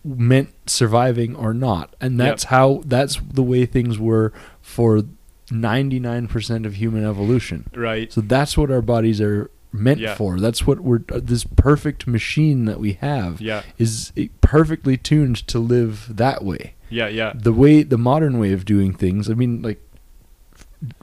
meant 0.07 0.49
surviving 0.69 1.35
or 1.35 1.53
not. 1.53 1.95
And 1.99 2.19
that's 2.19 2.45
how 2.45 2.81
that's 2.85 3.19
the 3.33 3.43
way 3.43 3.65
things 3.65 3.99
were 3.99 4.31
for 4.61 5.03
99% 5.51 6.65
of 6.65 6.75
human 6.75 7.03
evolution. 7.05 7.69
Right. 7.75 8.11
So 8.11 8.21
that's 8.21 8.57
what 8.57 8.71
our 8.71 8.81
bodies 8.81 9.19
are 9.21 9.49
meant 9.71 9.99
Yeah. 9.99 10.15
for. 10.15 10.39
That's 10.39 10.65
what 10.65 10.79
we're 10.79 11.01
uh, 11.11 11.19
this 11.21 11.43
perfect 11.43 12.07
machine 12.07 12.65
that 12.65 12.79
we 12.79 12.93
have 12.93 13.41
Yeah. 13.41 13.63
is 13.77 14.11
uh, 14.17 14.23
perfectly 14.41 14.97
tuned 14.97 15.45
to 15.47 15.59
live 15.59 16.15
that 16.15 16.43
way 16.43 16.73
Yeah. 16.89 17.07
Yeah. 17.09 17.33
the 17.35 17.53
way 17.53 17.83
the 17.83 17.97
modern 17.97 18.39
way 18.39 18.53
of 18.53 18.63
doing 18.63 18.93
things 18.93 19.29
i 19.29 19.33
mean 19.33 19.61
like 19.61 19.81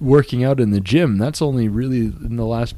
working 0.00 0.42
out 0.42 0.60
in 0.60 0.70
the 0.70 0.80
gym 0.80 1.18
that's 1.18 1.42
only 1.42 1.68
really 1.68 2.06
in 2.06 2.36
the 2.36 2.46
last 2.46 2.74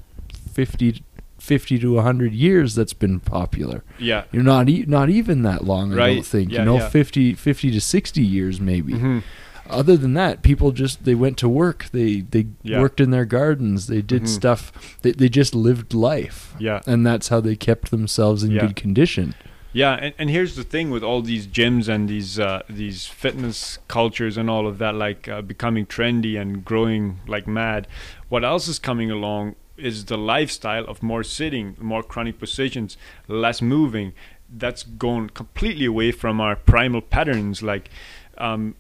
50 0.52 1.02
50 1.46 1.78
to 1.78 1.94
100 1.94 2.32
years 2.32 2.74
that's 2.74 2.92
been 2.92 3.20
popular 3.20 3.84
Yeah. 3.98 4.24
you're 4.32 4.42
not 4.54 4.68
e- 4.68 4.84
not 4.88 5.08
even 5.10 5.42
that 5.42 5.62
long 5.64 5.92
i 5.92 5.96
Right. 5.96 6.14
don't 6.16 6.26
think 6.26 6.50
Yeah, 6.50 6.58
you 6.60 6.64
know 6.64 6.78
yeah. 6.78 6.88
50 6.88 7.34
50 7.34 7.70
to 7.70 7.80
60 7.80 8.22
years 8.22 8.60
maybe 8.60 8.92
Mhm. 8.94 9.22
other 9.70 9.96
than 9.96 10.14
that 10.14 10.42
people 10.42 10.72
just 10.72 11.04
they 11.04 11.14
went 11.14 11.36
to 11.38 11.48
work 11.48 11.86
they 11.92 12.10
they 12.34 12.46
Yeah. 12.62 12.80
worked 12.80 13.00
in 13.00 13.10
their 13.10 13.24
gardens 13.24 13.86
they 13.86 14.02
did 14.02 14.22
Mhm. 14.22 14.28
stuff 14.28 14.72
they, 15.02 15.12
they 15.12 15.28
just 15.28 15.54
lived 15.54 15.94
life 15.94 16.54
Yeah. 16.58 16.80
and 16.86 17.06
that's 17.06 17.28
how 17.28 17.40
they 17.40 17.56
kept 17.56 17.90
themselves 17.90 18.42
in 18.42 18.50
good 18.58 18.76
condition 18.76 19.34
Yeah, 19.72 19.94
and, 20.04 20.14
and 20.18 20.30
here's 20.30 20.54
the 20.56 20.64
thing 20.64 20.90
with 20.94 21.02
all 21.08 21.20
these 21.32 21.46
gyms 21.58 21.86
and 21.86 22.08
these 22.08 22.32
uh, 22.40 22.62
these 22.82 22.98
fitness 23.22 23.78
cultures 23.88 24.38
and 24.38 24.48
all 24.48 24.66
of 24.66 24.78
that, 24.78 24.94
like 25.06 25.28
uh, 25.28 25.42
becoming 25.42 25.84
trendy 25.84 26.34
and 26.40 26.64
growing 26.64 27.04
like 27.34 27.46
mad. 27.46 27.86
What 28.32 28.42
else 28.42 28.68
is 28.72 28.78
coming 28.78 29.10
along 29.10 29.54
is 29.76 30.06
the 30.06 30.18
lifestyle 30.18 30.84
of 30.86 31.02
more 31.02 31.22
sitting, 31.22 31.76
more 31.80 32.02
chronic 32.02 32.38
positions, 32.38 32.96
less 33.28 33.60
moving. 33.60 34.12
That's 34.48 34.82
gone 34.82 35.30
completely 35.30 35.86
away 35.86 36.12
from 36.12 36.40
our 36.40 36.56
primal 36.56 37.00
patterns. 37.00 37.62
Like, 37.62 37.90
um, 38.38 38.74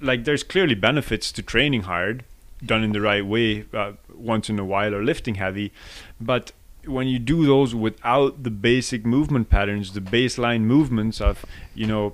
like 0.00 0.24
there's 0.24 0.42
clearly 0.42 0.74
benefits 0.74 1.32
to 1.32 1.42
training 1.42 1.82
hard, 1.82 2.24
done 2.64 2.84
in 2.84 2.92
the 2.92 3.00
right 3.00 3.24
way, 3.24 3.64
uh, 3.72 3.92
once 4.14 4.48
in 4.48 4.58
a 4.58 4.64
while, 4.64 4.94
or 4.94 5.02
lifting 5.02 5.36
heavy, 5.36 5.72
but 6.20 6.52
when 6.86 7.06
you 7.06 7.18
do 7.18 7.46
those 7.46 7.74
without 7.74 8.42
the 8.42 8.50
basic 8.50 9.06
movement 9.06 9.48
patterns, 9.48 9.92
the 9.92 10.00
baseline 10.00 10.62
movements 10.62 11.20
of, 11.20 11.44
you 11.74 11.86
know, 11.86 12.12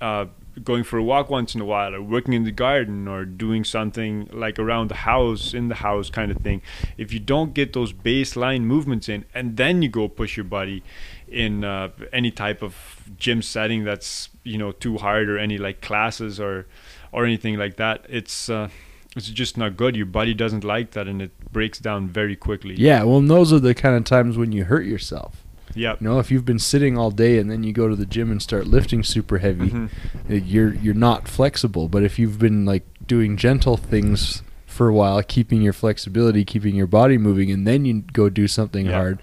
uh, 0.00 0.26
going 0.64 0.84
for 0.84 0.98
a 0.98 1.02
walk 1.02 1.30
once 1.30 1.54
in 1.54 1.60
a 1.60 1.64
while, 1.64 1.94
or 1.94 2.02
working 2.02 2.32
in 2.34 2.44
the 2.44 2.52
garden, 2.52 3.08
or 3.08 3.24
doing 3.24 3.64
something 3.64 4.28
like 4.32 4.58
around 4.58 4.88
the 4.88 4.96
house, 4.96 5.54
in 5.54 5.68
the 5.68 5.76
house 5.76 6.10
kind 6.10 6.30
of 6.30 6.38
thing, 6.38 6.62
if 6.96 7.12
you 7.12 7.20
don't 7.20 7.54
get 7.54 7.72
those 7.72 7.92
baseline 7.92 8.62
movements 8.62 9.08
in, 9.08 9.24
and 9.34 9.56
then 9.56 9.82
you 9.82 9.88
go 9.88 10.08
push 10.08 10.36
your 10.36 10.44
body 10.44 10.82
in 11.26 11.64
uh, 11.64 11.90
any 12.12 12.30
type 12.30 12.62
of 12.62 12.74
gym 13.16 13.42
setting 13.42 13.84
that's 13.84 14.28
you 14.44 14.58
know 14.58 14.72
too 14.72 14.98
hard, 14.98 15.28
or 15.28 15.38
any 15.38 15.58
like 15.58 15.80
classes 15.80 16.38
or 16.40 16.66
or 17.12 17.24
anything 17.24 17.56
like 17.56 17.76
that, 17.76 18.04
it's 18.08 18.48
uh, 18.48 18.68
it's 19.16 19.28
just 19.28 19.56
not 19.56 19.76
good. 19.76 19.96
Your 19.96 20.06
body 20.06 20.34
doesn't 20.34 20.64
like 20.64 20.92
that, 20.92 21.08
and 21.08 21.22
it 21.22 21.32
breaks 21.52 21.78
down 21.78 22.08
very 22.08 22.36
quickly. 22.36 22.74
yeah 22.76 23.02
well 23.02 23.20
those 23.20 23.52
are 23.52 23.58
the 23.58 23.74
kind 23.74 23.96
of 23.96 24.04
times 24.04 24.36
when 24.36 24.52
you 24.52 24.64
hurt 24.64 24.84
yourself 24.84 25.44
Yeah. 25.74 25.96
You 26.00 26.08
know, 26.08 26.18
if 26.18 26.30
you've 26.30 26.44
been 26.44 26.58
sitting 26.58 26.96
all 26.98 27.10
day 27.10 27.38
and 27.38 27.50
then 27.50 27.62
you 27.64 27.72
go 27.72 27.88
to 27.88 27.96
the 27.96 28.06
gym 28.06 28.30
and 28.30 28.40
start 28.42 28.66
lifting 28.66 29.02
super 29.02 29.38
heavy, 29.38 29.70
Mhm. 29.70 29.88
uh, 30.30 30.34
you're 30.34 30.74
you're 30.74 30.94
not 30.94 31.28
flexible. 31.28 31.88
But 31.88 32.02
if 32.02 32.18
you've 32.18 32.38
been 32.38 32.64
like 32.64 32.84
doing 33.06 33.36
gentle 33.36 33.76
things 33.76 34.42
for 34.66 34.88
a 34.88 34.94
while, 34.94 35.22
keeping 35.22 35.62
your 35.62 35.72
flexibility, 35.72 36.44
keeping 36.44 36.74
your 36.76 36.86
body 36.86 37.18
moving, 37.18 37.50
and 37.50 37.66
then 37.66 37.84
you 37.84 38.04
go 38.12 38.28
do 38.28 38.46
something 38.46 38.86
Yeah. 38.86 38.92
hard, 38.92 39.18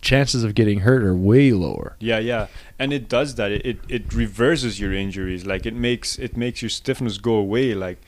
chances 0.00 0.44
of 0.44 0.54
getting 0.54 0.80
hurt 0.80 1.02
are 1.02 1.14
way 1.14 1.50
lower. 1.52 1.96
Yeah, 2.00 2.18
yeah, 2.20 2.46
and 2.78 2.92
it 2.92 3.08
does 3.08 3.34
that. 3.34 3.50
It, 3.52 3.66
it 3.66 3.78
it 3.88 4.14
reverses 4.14 4.78
your 4.80 4.92
injuries. 4.92 5.44
Like 5.44 5.66
it 5.66 5.74
makes 5.74 6.18
it 6.18 6.36
makes 6.36 6.62
your 6.62 6.68
stiffness 6.70 7.18
go 7.18 7.34
away. 7.34 7.74
Like 7.74 7.98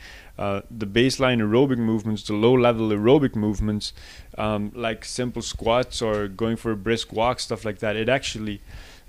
uh, 0.44 0.60
the 0.82 0.86
baseline 0.86 1.38
aerobic 1.46 1.78
movements, 1.78 2.22
the 2.24 2.32
low 2.46 2.54
level 2.54 2.88
aerobic 2.88 3.34
movements, 3.36 3.92
um, 4.38 4.72
like 4.74 5.04
simple 5.04 5.42
squats 5.42 6.00
or 6.02 6.28
going 6.42 6.56
for 6.56 6.70
a 6.72 6.76
brisk 6.86 7.12
walk, 7.12 7.40
stuff 7.40 7.64
like 7.64 7.78
that. 7.84 7.94
It 8.02 8.08
actually 8.08 8.56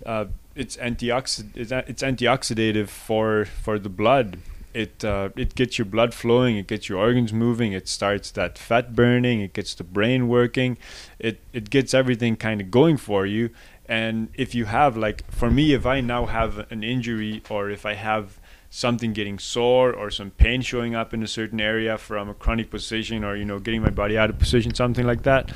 uh, 0.06 0.26
it's 0.56 0.76
antioxid 0.78 1.46
it's, 1.56 1.72
a- 1.72 1.86
it's 1.91 2.04
antioxidative 2.04 2.89
for 2.89 3.46
for 3.46 3.80
the 3.80 3.89
blood. 3.89 4.38
It 4.74 5.04
uh, 5.04 5.30
it 5.36 5.56
gets 5.56 5.78
your 5.78 5.86
blood 5.96 6.13
flowing. 6.13 6.58
It 6.58 6.67
gets 6.67 6.88
your 6.89 7.00
organs 7.08 7.34
moving. 7.34 7.74
It 7.74 7.88
starts 7.88 8.32
that 8.32 8.58
fat 8.58 8.96
burning. 8.96 9.41
It 9.41 9.54
gets 9.54 9.74
the 9.76 9.84
brain 9.84 10.28
working. 10.30 10.78
It 11.20 11.38
it 11.54 11.70
gets 11.70 11.94
everything 11.94 12.36
kind 12.38 12.62
of 12.62 12.72
going 12.72 12.98
for 12.98 13.26
you. 13.26 13.50
And 13.88 14.30
if 14.36 14.56
you 14.56 14.65
have 14.65 14.96
like 14.96 15.20
for 15.32 15.50
me, 15.52 15.74
if 15.74 15.86
I 15.86 16.02
now 16.02 16.26
have 16.26 16.54
an 16.72 16.84
injury 16.84 17.41
or 17.50 17.70
if 17.70 17.86
I 17.86 17.96
have 17.96 18.39
something 18.72 19.14
getting 19.14 19.38
sore 19.38 19.94
or 19.94 20.10
some 20.10 20.32
pain 20.32 20.62
showing 20.62 20.96
up 20.96 21.14
in 21.14 21.22
a 21.22 21.28
certain 21.28 21.62
area 21.62 21.98
from 21.98 22.30
a 22.30 22.34
chronic 22.34 22.72
position 22.72 23.24
or 23.24 23.36
you 23.36 23.46
know 23.46 23.60
getting 23.60 23.84
my 23.84 23.92
body 23.92 24.18
out 24.18 24.30
of 24.32 24.40
position, 24.40 24.74
something 24.74 25.06
like 25.06 25.22
that, 25.24 25.52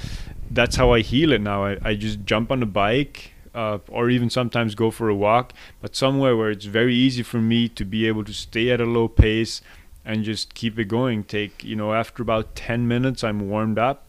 that's 0.52 0.76
how 0.76 0.94
I 0.94 1.00
heal 1.00 1.32
it 1.32 1.42
now. 1.42 1.66
I, 1.66 1.78
I 1.82 1.96
just 1.96 2.24
jump 2.26 2.52
on 2.52 2.62
a 2.62 2.68
bike. 2.68 3.32
uh, 3.56 3.80
or 3.88 4.10
even 4.10 4.30
sometimes 4.30 4.76
go 4.76 4.92
for 4.92 5.08
a 5.08 5.16
walk, 5.16 5.54
but 5.82 5.96
somewhere 5.96 6.36
where 6.36 6.52
it's 6.52 6.66
very 6.66 6.94
easy 6.94 7.24
for 7.24 7.40
me 7.40 7.70
to 7.70 7.86
be 7.86 8.06
able 8.06 8.24
to 8.26 8.34
stay 8.34 8.70
at 8.70 8.82
a 8.82 8.86
low 8.86 9.08
pace 9.08 9.62
and 10.04 10.26
just 10.26 10.54
keep 10.54 10.78
it 10.78 10.86
going. 10.90 11.24
Take, 11.24 11.64
you 11.64 11.76
know, 11.76 11.94
after 11.94 12.22
about 12.22 12.54
10 12.56 12.86
minutes, 12.86 13.24
I'm 13.24 13.48
warmed 13.50 13.80
up, 13.80 14.05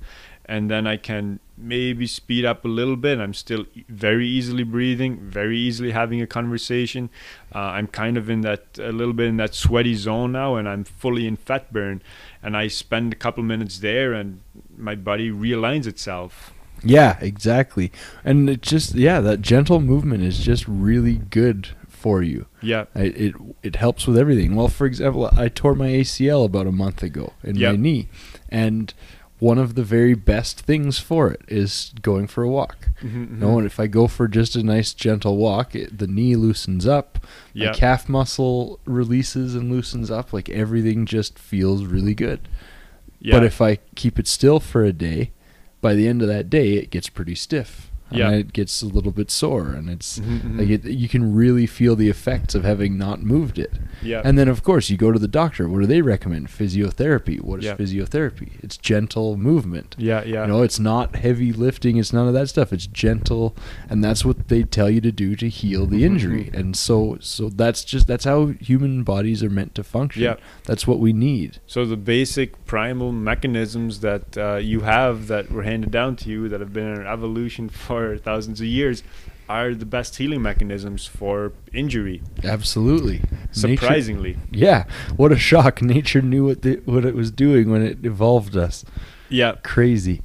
and 0.46 0.70
then 0.70 0.86
I 0.86 0.96
can 0.96 1.40
maybe 1.58 2.06
speed 2.06 2.44
up 2.44 2.64
a 2.64 2.68
little 2.68 2.96
bit. 2.96 3.18
I'm 3.18 3.34
still 3.34 3.66
very 3.88 4.26
easily 4.26 4.62
breathing, 4.62 5.18
very 5.20 5.58
easily 5.58 5.90
having 5.90 6.20
a 6.20 6.26
conversation. 6.26 7.10
Uh, 7.54 7.58
I'm 7.58 7.86
kind 7.86 8.16
of 8.16 8.30
in 8.30 8.42
that, 8.42 8.78
a 8.78 8.92
little 8.92 9.14
bit 9.14 9.26
in 9.26 9.36
that 9.38 9.54
sweaty 9.54 9.94
zone 9.94 10.32
now, 10.32 10.56
and 10.56 10.68
I'm 10.68 10.84
fully 10.84 11.26
in 11.26 11.36
fat 11.36 11.72
burn. 11.72 12.02
And 12.42 12.56
I 12.56 12.68
spend 12.68 13.12
a 13.12 13.16
couple 13.16 13.42
minutes 13.42 13.78
there, 13.78 14.12
and 14.12 14.40
my 14.76 14.94
body 14.94 15.30
realigns 15.30 15.86
itself. 15.86 16.52
Yeah, 16.84 17.18
exactly. 17.20 17.90
And 18.24 18.48
it 18.50 18.62
just 18.62 18.94
yeah, 18.94 19.20
that 19.20 19.40
gentle 19.40 19.80
movement 19.80 20.22
is 20.22 20.38
just 20.38 20.68
really 20.68 21.14
good 21.14 21.70
for 21.88 22.22
you. 22.22 22.46
Yeah. 22.60 22.84
It 22.94 23.16
it, 23.16 23.34
it 23.62 23.76
helps 23.76 24.06
with 24.06 24.18
everything. 24.18 24.54
Well, 24.54 24.68
for 24.68 24.86
example, 24.86 25.28
I 25.36 25.48
tore 25.48 25.74
my 25.74 25.88
ACL 25.88 26.44
about 26.44 26.66
a 26.66 26.72
month 26.72 27.02
ago 27.02 27.32
in 27.42 27.58
my 27.58 27.76
knee, 27.76 28.08
and 28.50 28.92
one 29.38 29.58
of 29.58 29.74
the 29.74 29.82
very 29.82 30.14
best 30.14 30.60
things 30.60 30.98
for 30.98 31.30
it 31.30 31.42
is 31.48 31.92
going 32.00 32.26
for 32.26 32.42
a 32.42 32.48
walk. 32.48 32.88
Mhm, 33.02 33.30
You 33.32 33.36
know, 33.36 33.58
and 33.58 33.66
if 33.66 33.78
I 33.78 33.86
go 33.86 34.06
for 34.06 34.28
just 34.28 34.56
a 34.56 34.62
nice 34.62 34.94
gentle 34.94 35.36
walk, 35.36 35.74
it, 35.74 35.98
the 35.98 36.06
knee 36.06 36.36
loosens 36.36 36.86
up, 36.86 37.18
my 37.54 37.64
Yep. 37.64 37.76
calf 37.76 38.08
muscle 38.08 38.80
releases 38.86 39.54
and 39.54 39.70
loosens 39.70 40.10
up, 40.10 40.32
like 40.32 40.48
everything 40.48 41.04
just 41.04 41.38
feels 41.38 41.84
really 41.84 42.14
good. 42.14 42.40
Yeah. 43.20 43.34
But 43.36 43.44
if 43.44 43.60
I 43.60 43.78
keep 43.94 44.18
it 44.18 44.26
still 44.26 44.58
for 44.60 44.84
a 44.84 44.92
day, 44.92 45.32
by 45.82 45.92
the 45.94 46.08
end 46.08 46.22
of 46.22 46.28
that 46.28 46.48
day, 46.48 46.72
it 46.74 46.90
gets 46.90 47.08
pretty 47.10 47.34
stiff. 47.34 47.90
Yeah. 48.10 48.28
And 48.28 48.36
it 48.36 48.52
gets 48.52 48.82
a 48.82 48.86
little 48.86 49.10
bit 49.10 49.30
sore, 49.30 49.72
and 49.72 49.90
it's 49.90 50.18
Mhm, 50.20 50.40
mhm. 50.40 50.58
like 50.58 50.68
it, 50.68 50.84
you 50.84 51.08
can 51.08 51.34
really 51.34 51.66
feel 51.66 51.96
the 51.96 52.08
effects 52.08 52.54
of 52.54 52.62
having 52.62 52.96
not 52.96 53.22
moved 53.22 53.58
it. 53.58 53.72
yeah. 54.02 54.22
And 54.24 54.38
then, 54.38 54.48
of 54.48 54.62
course, 54.62 54.88
you 54.90 54.96
go 54.96 55.10
to 55.12 55.18
the 55.18 55.26
doctor. 55.28 55.68
What 55.68 55.80
do 55.80 55.86
they 55.86 56.02
recommend? 56.02 56.46
Physiotherapy. 56.48 57.40
What 57.42 57.60
is 57.60 57.64
Yeah. 57.66 57.74
physiotherapy? 57.76 58.50
It's 58.62 58.76
gentle 58.76 59.36
movement. 59.36 59.96
yeah, 59.98 60.22
yeah. 60.24 60.42
You 60.42 60.48
know, 60.52 60.62
it's 60.62 60.78
not 60.78 61.16
heavy 61.16 61.52
lifting. 61.52 61.96
It's 61.96 62.12
none 62.12 62.28
of 62.28 62.34
that 62.34 62.48
stuff. 62.48 62.72
It's 62.72 62.86
gentle, 62.86 63.56
and 63.90 64.04
that's 64.04 64.24
what 64.24 64.48
they 64.48 64.62
tell 64.62 64.88
you 64.90 65.00
to 65.00 65.10
do 65.12 65.34
to 65.36 65.48
heal 65.48 65.86
the 65.86 66.02
Mhm, 66.02 66.06
injury. 66.06 66.44
mhm. 66.52 66.58
And 66.60 66.76
so, 66.76 67.16
so 67.20 67.48
that's 67.48 67.82
just 67.84 68.06
that's 68.06 68.24
how 68.24 68.52
human 68.60 69.02
bodies 69.02 69.42
are 69.42 69.50
meant 69.50 69.74
to 69.74 69.82
function. 69.82 70.22
Yeah. 70.22 70.36
That's 70.64 70.86
what 70.86 71.00
we 71.00 71.12
need. 71.12 71.58
So 71.66 71.84
the 71.84 71.96
basic 71.96 72.64
primal 72.66 73.10
mechanisms 73.12 74.00
that 74.00 74.36
uh, 74.38 74.56
you 74.56 74.80
have 74.80 75.26
that 75.28 75.50
were 75.50 75.62
handed 75.62 75.90
down 75.90 76.16
to 76.16 76.28
you 76.28 76.48
that 76.48 76.60
have 76.60 76.72
been 76.72 76.86
in 77.00 77.06
evolution 77.06 77.68
for 77.68 77.95
thousands 78.18 78.60
of 78.60 78.66
years 78.66 79.02
are 79.48 79.74
the 79.74 79.86
best 79.86 80.16
healing 80.16 80.42
mechanisms 80.42 81.06
for 81.06 81.52
injury. 81.72 82.20
Absolutely. 82.42 83.20
Nature- 83.62 83.76
Surprisingly. 83.80 84.38
yeah. 84.50 84.84
What 85.16 85.30
a 85.32 85.38
shock! 85.38 85.80
Nature 85.82 86.22
knew 86.22 86.44
what 86.46 86.62
the, 86.62 86.76
what 86.84 87.04
it 87.04 87.14
was 87.14 87.30
doing 87.30 87.70
when 87.70 87.82
it 87.82 88.04
evolved 88.04 88.56
us. 88.56 88.84
Yeah. 89.28 89.52
Crazy. 89.62 90.22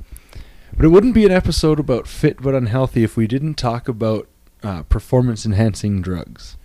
But 0.75 0.85
it 0.85 0.89
wouldn't 0.89 1.13
be 1.13 1.25
an 1.25 1.31
episode 1.31 1.79
about 1.79 2.07
fit 2.07 2.41
but 2.41 2.55
unhealthy 2.55 3.03
if 3.03 3.15
we 3.17 3.27
didn't 3.27 3.55
talk 3.55 3.87
about 3.87 4.27
uh, 4.63 4.83
performance 4.83 5.45
enhancing 5.45 6.01
drugs. 6.01 6.57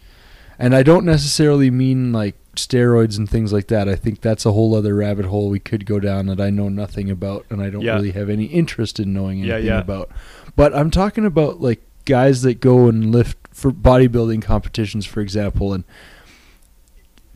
And 0.58 0.74
I 0.74 0.82
don't 0.82 1.04
necessarily 1.04 1.70
mean 1.70 2.12
like 2.12 2.34
steroids 2.54 3.18
and 3.18 3.28
things 3.28 3.52
like 3.52 3.66
that. 3.68 3.88
I 3.90 3.94
think 3.96 4.22
that's 4.22 4.46
a 4.46 4.52
whole 4.52 4.74
other 4.74 4.94
rabbit 4.94 5.26
hole 5.26 5.50
we 5.50 5.58
could 5.58 5.84
go 5.84 6.00
down 6.00 6.26
that 6.26 6.40
I 6.40 6.48
know 6.48 6.70
nothing 6.70 7.10
about 7.10 7.44
and 7.50 7.60
I 7.60 7.68
don't 7.68 7.82
Yeah. 7.82 7.96
really 7.96 8.12
have 8.12 8.30
any 8.30 8.44
interest 8.46 8.98
in 8.98 9.12
knowing 9.12 9.40
Yeah, 9.40 9.54
anything 9.54 9.66
yeah. 9.72 9.80
about. 9.80 10.10
But 10.56 10.74
I'm 10.74 10.90
talking 10.90 11.24
about 11.24 11.60
like 11.60 11.82
guys 12.06 12.42
that 12.42 12.60
go 12.60 12.88
and 12.88 13.12
lift 13.12 13.36
for 13.52 13.70
bodybuilding 13.70 14.42
competitions, 14.42 15.06
for 15.06 15.20
example, 15.20 15.72
and 15.72 15.84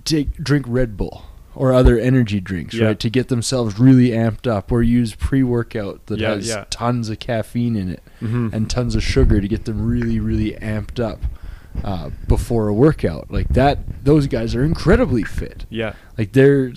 take 0.04 0.32
drink 0.42 0.64
Red 0.68 0.96
Bull 0.96 1.24
or 1.54 1.72
other 1.72 1.98
energy 1.98 2.40
drinks, 2.40 2.74
Yeah. 2.74 2.86
right, 2.86 3.00
to 3.00 3.10
get 3.10 3.28
themselves 3.28 3.78
really 3.78 4.10
amped 4.10 4.46
up, 4.46 4.70
or 4.70 4.82
use 4.82 5.14
pre-workout 5.14 6.06
that 6.06 6.18
Yeah, 6.18 6.30
has 6.36 6.48
yeah. 6.48 6.64
tons 6.70 7.08
of 7.10 7.18
caffeine 7.18 7.76
in 7.76 7.88
it 7.90 8.02
Mhm. 8.22 8.52
and 8.52 8.70
tons 8.70 8.94
of 8.94 9.02
sugar 9.02 9.40
to 9.40 9.48
get 9.48 9.64
them 9.64 9.84
really, 9.84 10.20
really 10.20 10.52
amped 10.62 11.00
up 11.00 11.20
uh, 11.84 12.10
before 12.26 12.66
a 12.68 12.72
workout. 12.74 13.30
Like 13.30 13.48
that, 13.50 13.78
those 14.04 14.26
guys 14.26 14.54
are 14.56 14.64
incredibly 14.64 15.22
fit. 15.22 15.66
Yeah. 15.70 15.92
Like 16.18 16.32
they're 16.32 16.72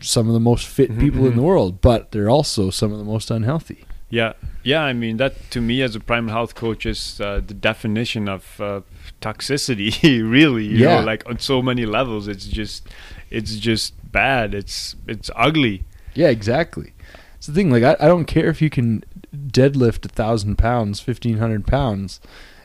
some 0.00 0.26
of 0.28 0.32
the 0.34 0.40
most 0.40 0.66
fit 0.66 0.90
Mhm, 0.92 1.00
people 1.00 1.26
in 1.26 1.32
mhm. 1.32 1.36
the 1.36 1.42
world, 1.42 1.80
but 1.80 2.12
they're 2.12 2.30
also 2.30 2.70
some 2.70 2.90
of 2.92 2.98
the 2.98 3.04
most 3.04 3.30
unhealthy. 3.30 3.84
Yeah, 4.10 4.32
yeah. 4.72 4.82
I 4.82 4.92
mean, 5.02 5.16
that 5.22 5.32
to 5.54 5.60
me 5.60 5.76
as 5.86 5.92
a 5.96 6.00
primal 6.00 6.32
health 6.38 6.54
coach 6.54 6.82
is 6.86 7.00
uh, 7.20 7.40
the 7.50 7.54
definition 7.70 8.28
of 8.36 8.42
uh, 8.60 8.80
toxicity. 9.20 9.90
really, 10.38 10.64
you 10.64 10.78
Yeah. 10.84 11.00
know, 11.00 11.06
like 11.12 11.22
on 11.30 11.38
so 11.38 11.62
many 11.62 11.84
levels, 11.86 12.28
it's 12.28 12.46
just, 12.60 12.80
it's 13.30 13.56
just 13.56 13.94
bad. 14.12 14.54
It's 14.54 14.96
it's 15.06 15.30
ugly. 15.46 15.84
Yeah, 16.14 16.28
exactly. 16.38 16.92
It's 17.36 17.46
the 17.46 17.52
thing. 17.52 17.70
Like 17.70 17.84
I, 17.90 17.94
I 18.04 18.06
don't 18.12 18.24
care 18.36 18.48
if 18.48 18.60
you 18.62 18.70
can 18.70 19.04
deadlift 19.34 20.04
a 20.04 20.08
thousand 20.08 20.56
pounds, 20.56 21.00
fifteen 21.00 21.38
hundred 21.38 21.66
pounds. 21.66 22.20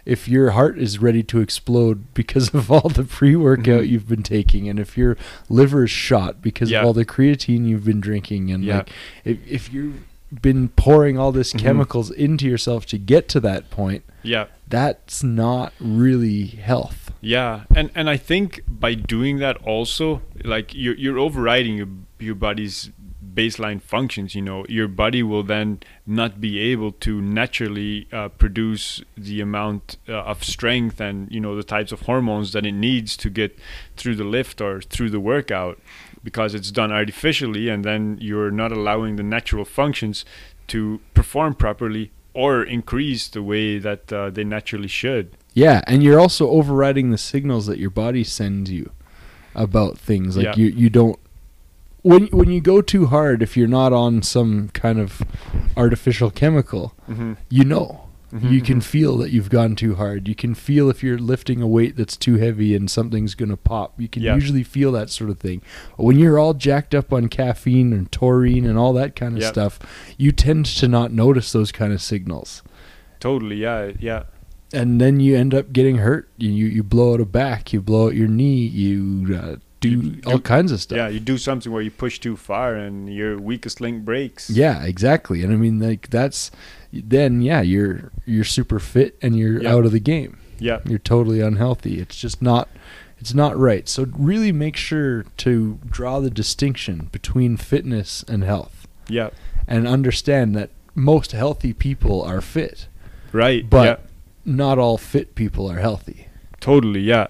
If 0.05 0.27
your 0.27 0.51
heart 0.51 0.77
is 0.77 0.99
ready 0.99 1.23
to 1.31 1.39
explode 1.39 2.13
because 2.13 2.53
of 2.53 2.69
all 2.69 2.89
the 2.89 3.05
pre-workout 3.05 3.83
Mhm. 3.83 3.89
you've 3.89 4.09
been 4.09 4.23
taking, 4.23 4.67
and 4.69 4.77
if 4.79 4.97
your 4.97 5.15
liver 5.49 5.85
is 5.85 5.91
shot 5.91 6.41
because 6.41 6.69
Yeah. 6.69 6.79
of 6.81 6.85
all 6.87 6.93
the 6.93 7.05
creatine 7.05 7.65
you've 7.69 7.85
been 7.85 8.01
drinking, 8.01 8.51
and 8.51 8.63
Yeah. 8.65 8.77
like 8.79 8.89
if 9.23 9.37
if 9.47 9.73
you've 9.73 10.03
been 10.41 10.69
pouring 10.69 11.17
all 11.17 11.31
this 11.31 11.53
Mhm. 11.53 11.59
chemicals 11.59 12.11
into 12.11 12.45
yourself 12.47 12.85
to 12.87 12.97
get 12.97 13.27
to 13.29 13.39
that 13.41 13.69
point, 13.69 14.03
Yeah, 14.23 14.45
that's 14.67 15.23
not 15.23 15.73
really 15.79 16.45
health. 16.47 17.11
yeah. 17.21 17.61
And 17.75 17.91
and 17.95 18.09
I 18.09 18.17
think 18.17 18.61
by 18.67 18.93
doing 18.95 19.37
that 19.39 19.57
also, 19.63 20.21
like 20.43 20.73
you're 20.73 20.95
you're 20.95 21.19
overriding 21.19 21.77
your 21.77 21.87
your 22.19 22.35
body's 22.35 22.89
baseline 23.35 23.81
functions. 23.81 24.35
You 24.35 24.43
know, 24.43 24.63
your 24.69 24.87
body 24.87 25.23
will 25.23 25.41
then 25.43 25.79
not 26.05 26.39
be 26.39 26.59
able 26.59 26.91
to 26.91 27.19
naturally 27.19 28.07
uh, 28.11 28.29
produce 28.29 29.01
the 29.17 29.41
amount 29.41 29.97
uh, 30.07 30.13
of 30.31 30.43
strength 30.43 31.01
and 31.01 31.31
you 31.31 31.39
know 31.39 31.55
the 31.55 31.63
types 31.63 31.91
of 31.91 32.01
hormones 32.01 32.51
that 32.53 32.65
it 32.65 32.73
needs 32.73 33.17
to 33.17 33.29
get 33.31 33.57
through 33.97 34.15
the 34.17 34.23
lift 34.23 34.61
or 34.61 34.81
through 34.81 35.09
the 35.09 35.19
workout 35.19 35.79
because 36.23 36.53
it's 36.55 36.71
done 36.71 36.91
artificially 36.91 37.69
and 37.69 37.83
then 37.83 38.17
you're 38.21 38.51
not 38.51 38.71
allowing 38.71 39.15
the 39.17 39.23
natural 39.23 39.65
functions 39.65 40.23
to 40.67 41.01
perform 41.13 41.53
properly 41.53 42.11
or 42.33 42.63
increase 42.63 43.27
the 43.27 43.43
way 43.43 43.77
that 43.77 44.11
uh, 44.11 44.29
they 44.29 44.43
naturally 44.43 44.87
should. 44.87 45.35
Yeah, 45.53 45.81
and 45.85 46.01
you're 46.01 46.19
also 46.19 46.49
overriding 46.49 47.11
the 47.11 47.17
signals 47.17 47.67
that 47.67 47.77
your 47.77 47.91
body 47.91 48.23
sends 48.23 48.71
you 48.71 48.91
about 49.53 49.97
things. 49.99 50.35
Like 50.37 50.45
Yeah. 50.45 50.55
you 50.55 50.67
you 50.67 50.89
don't 50.89 51.19
when 52.01 52.27
when 52.27 52.49
you 52.49 52.59
go 52.61 52.81
too 52.81 53.05
hard 53.07 53.43
if 53.43 53.55
you're 53.55 53.67
not 53.67 53.93
on 53.93 54.23
some 54.23 54.69
kind 54.69 54.99
of 54.99 55.21
artificial 55.77 56.31
chemical, 56.31 56.93
Mm-hmm. 57.09 57.33
you 57.49 57.63
know. 57.65 58.02
Mhm, 58.33 58.51
You 58.51 58.61
can 58.61 58.79
mhm. 58.79 58.83
feel 58.83 59.17
that 59.17 59.29
you've 59.31 59.49
gone 59.49 59.75
too 59.75 59.95
hard. 59.95 60.27
You 60.27 60.33
can 60.33 60.55
feel 60.55 60.89
if 60.89 61.03
you're 61.03 61.19
lifting 61.19 61.61
a 61.61 61.67
weight 61.67 61.95
that's 61.95 62.17
too 62.17 62.37
heavy 62.37 62.73
and 62.75 62.89
something's 62.89 63.35
going 63.35 63.49
to 63.49 63.57
pop. 63.57 63.93
You 64.01 64.07
can 64.07 64.23
Yeah. 64.23 64.33
usually 64.33 64.63
feel 64.63 64.91
that 64.93 65.09
sort 65.11 65.29
of 65.29 65.37
thing. 65.39 65.61
But 65.97 66.03
when 66.05 66.17
you're 66.17 66.39
all 66.39 66.53
jacked 66.55 66.95
up 66.95 67.13
on 67.13 67.27
caffeine 67.27 67.93
and 67.93 68.11
taurine 68.11 68.65
and 68.65 68.77
all 68.77 68.93
that 68.93 69.15
kind 69.15 69.35
of 69.35 69.41
Yep. 69.43 69.53
stuff, 69.53 69.79
you 70.17 70.31
tend 70.31 70.65
to 70.65 70.87
not 70.87 71.13
notice 71.13 71.51
those 71.51 71.71
kind 71.71 71.93
of 71.93 72.01
signals 72.01 72.63
Totally, 73.19 73.57
yeah, 73.57 73.91
yeah. 73.99 74.23
and 74.73 74.99
then 74.99 75.19
you 75.19 75.35
end 75.37 75.53
up 75.53 75.71
getting 75.71 75.97
hurt. 75.97 76.27
You 76.37 76.49
you, 76.49 76.65
you 76.67 76.83
blow 76.83 77.13
out 77.13 77.21
a 77.21 77.25
back, 77.25 77.71
you 77.71 77.81
blow 77.81 78.07
out 78.07 78.15
your 78.15 78.27
knee, 78.27 78.65
you 78.65 79.35
uh, 79.35 79.55
do 79.83 79.89
You- 79.89 80.21
all 80.25 80.39
kinds 80.39 80.71
of 80.71 80.79
stuff. 80.81 80.97
Yeah, 80.97 81.09
you 81.09 81.19
do 81.19 81.37
something 81.37 81.71
where 81.71 81.81
you 81.81 81.91
push 81.91 82.19
too 82.19 82.35
far 82.35 82.75
and 82.75 83.13
your 83.13 83.37
weakest 83.37 83.79
link 83.81 84.03
breaks. 84.05 84.49
Yeah, 84.49 84.83
exactly. 84.83 85.43
And 85.43 85.51
I 85.53 85.57
mean, 85.57 85.79
like 85.79 86.09
that's 86.09 86.51
then 86.91 87.41
yeah, 87.41 87.61
you're 87.61 88.11
you're 88.25 88.43
super 88.45 88.79
fit 88.79 89.17
and 89.21 89.37
you're 89.37 89.61
Yeah. 89.61 89.73
out 89.73 89.85
of 89.85 89.91
the 89.91 89.99
game. 89.99 90.37
Yeah. 90.59 90.79
You're 90.85 90.99
totally 90.99 91.41
unhealthy. 91.41 91.99
It's 91.99 92.15
just 92.15 92.41
not 92.41 92.67
it's 93.19 93.33
not 93.33 93.57
right. 93.57 93.87
So 93.87 94.05
really 94.17 94.51
make 94.51 94.75
sure 94.75 95.25
to 95.37 95.79
draw 95.89 96.19
the 96.19 96.29
distinction 96.29 97.09
between 97.11 97.55
fitness 97.57 98.23
and 98.27 98.43
health 98.43 98.87
Yeah. 99.07 99.29
and 99.67 99.87
understand 99.87 100.55
that 100.55 100.69
most 100.95 101.31
healthy 101.31 101.73
people 101.73 102.21
are 102.21 102.41
fit, 102.41 102.87
Right. 103.31 103.69
but 103.69 103.85
yeah. 103.85 103.95
not 104.45 104.77
all 104.77 104.97
fit 104.97 105.35
people 105.35 105.71
are 105.71 105.79
healthy. 105.79 106.27
Totally, 106.59 106.99
yeah. 107.01 107.27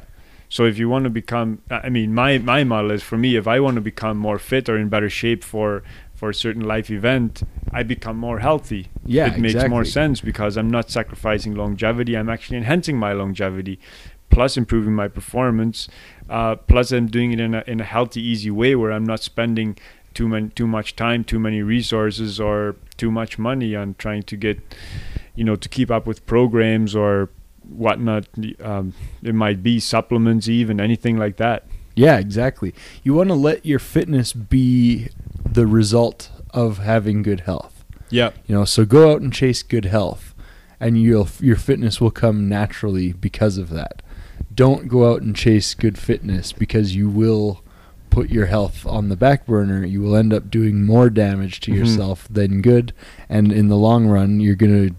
So 0.54 0.66
if 0.66 0.78
you 0.78 0.88
want 0.88 1.06
to 1.06 1.10
become, 1.10 1.64
I 1.72 1.90
mean, 1.90 2.14
my 2.14 2.38
my 2.38 2.64
model 2.64 2.92
is 2.92 3.02
for 3.02 3.18
me. 3.18 3.36
If 3.36 3.48
I 3.48 3.60
want 3.60 3.74
to 3.74 3.82
become 3.82 4.18
more 4.18 4.38
fit 4.38 4.70
or 4.70 4.78
in 4.78 4.88
better 4.88 5.10
shape 5.10 5.44
for 5.44 5.82
for 6.14 6.30
a 6.30 6.34
certain 6.36 6.62
life 6.62 6.92
event, 6.92 7.42
I 7.72 7.82
become 7.82 8.18
more 8.18 8.38
healthy. 8.38 8.90
Yeah, 9.04 9.34
it 9.34 9.40
makes 9.40 9.68
more 9.68 9.84
sense 9.84 10.22
because 10.22 10.56
I'm 10.56 10.70
not 10.70 10.92
sacrificing 10.92 11.56
longevity. 11.56 12.16
I'm 12.16 12.30
actually 12.30 12.58
enhancing 12.58 13.00
my 13.00 13.14
longevity, 13.14 13.80
plus 14.30 14.56
improving 14.56 14.94
my 14.94 15.08
performance. 15.08 15.90
Uh, 16.30 16.56
plus, 16.56 16.92
I'm 16.92 17.08
doing 17.08 17.32
it 17.32 17.40
in 17.40 17.56
a 17.56 17.64
in 17.66 17.80
a 17.80 17.88
healthy, 17.96 18.22
easy 18.22 18.52
way 18.52 18.76
where 18.76 18.92
I'm 18.92 19.06
not 19.06 19.24
spending 19.24 19.76
too 20.14 20.28
many 20.28 20.50
too 20.50 20.68
much 20.68 20.96
time, 20.96 21.24
too 21.24 21.40
many 21.40 21.64
resources, 21.64 22.40
or 22.40 22.76
too 22.96 23.10
much 23.10 23.40
money 23.40 23.76
on 23.76 23.96
trying 23.98 24.22
to 24.22 24.38
get, 24.38 24.60
you 25.34 25.46
know, 25.46 25.56
to 25.56 25.68
keep 25.68 25.90
up 25.90 26.06
with 26.06 26.28
programs 26.28 26.96
or 26.96 27.32
whatnot. 27.68 28.28
Um, 28.62 28.94
it 29.22 29.36
might 29.36 29.62
be 29.64 29.80
supplements, 29.80 30.48
even 30.48 30.80
anything 30.80 31.18
like 31.18 31.38
that. 31.38 31.66
Yeah, 31.96 32.18
exactly. 32.18 32.74
You 33.04 33.14
want 33.14 33.30
to 33.30 33.36
let 33.36 33.66
your 33.66 33.80
fitness 33.80 34.34
be 34.34 35.10
the 35.50 35.68
result 35.68 36.30
of 36.52 36.80
having 36.80 37.22
good 37.22 37.42
health. 37.42 37.84
Yeah. 38.10 38.32
You 38.48 38.56
know, 38.56 38.66
so 38.66 38.86
go 38.86 39.12
out 39.12 39.22
and 39.22 39.32
chase 39.34 39.64
good 39.64 39.86
health, 39.86 40.34
and 40.80 41.02
you'll 41.02 41.28
your 41.40 41.56
fitness 41.56 42.00
will 42.02 42.12
come 42.12 42.50
naturally 42.50 43.14
because 43.14 43.58
of 43.58 43.70
that. 43.70 44.02
Don't 44.54 44.88
go 44.88 45.12
out 45.12 45.22
and 45.22 45.36
chase 45.36 45.74
good 45.74 45.98
fitness 45.98 46.52
because 46.52 46.96
you 46.96 47.10
will 47.10 47.64
put 48.12 48.30
your 48.30 48.46
health 48.46 48.86
on 48.86 49.10
the 49.10 49.16
back 49.16 49.48
burner. 49.48 49.84
You 49.84 50.02
will 50.02 50.16
end 50.16 50.32
up 50.34 50.52
doing 50.52 50.84
more 50.86 51.10
damage 51.10 51.60
to 51.62 51.72
Mhm. 51.72 51.78
yourself 51.78 52.28
than 52.30 52.62
good, 52.62 52.94
and 53.30 53.52
in 53.52 53.68
the 53.70 53.78
long 53.78 54.06
run, 54.08 54.40
you're 54.40 54.56
gonna 54.56 54.92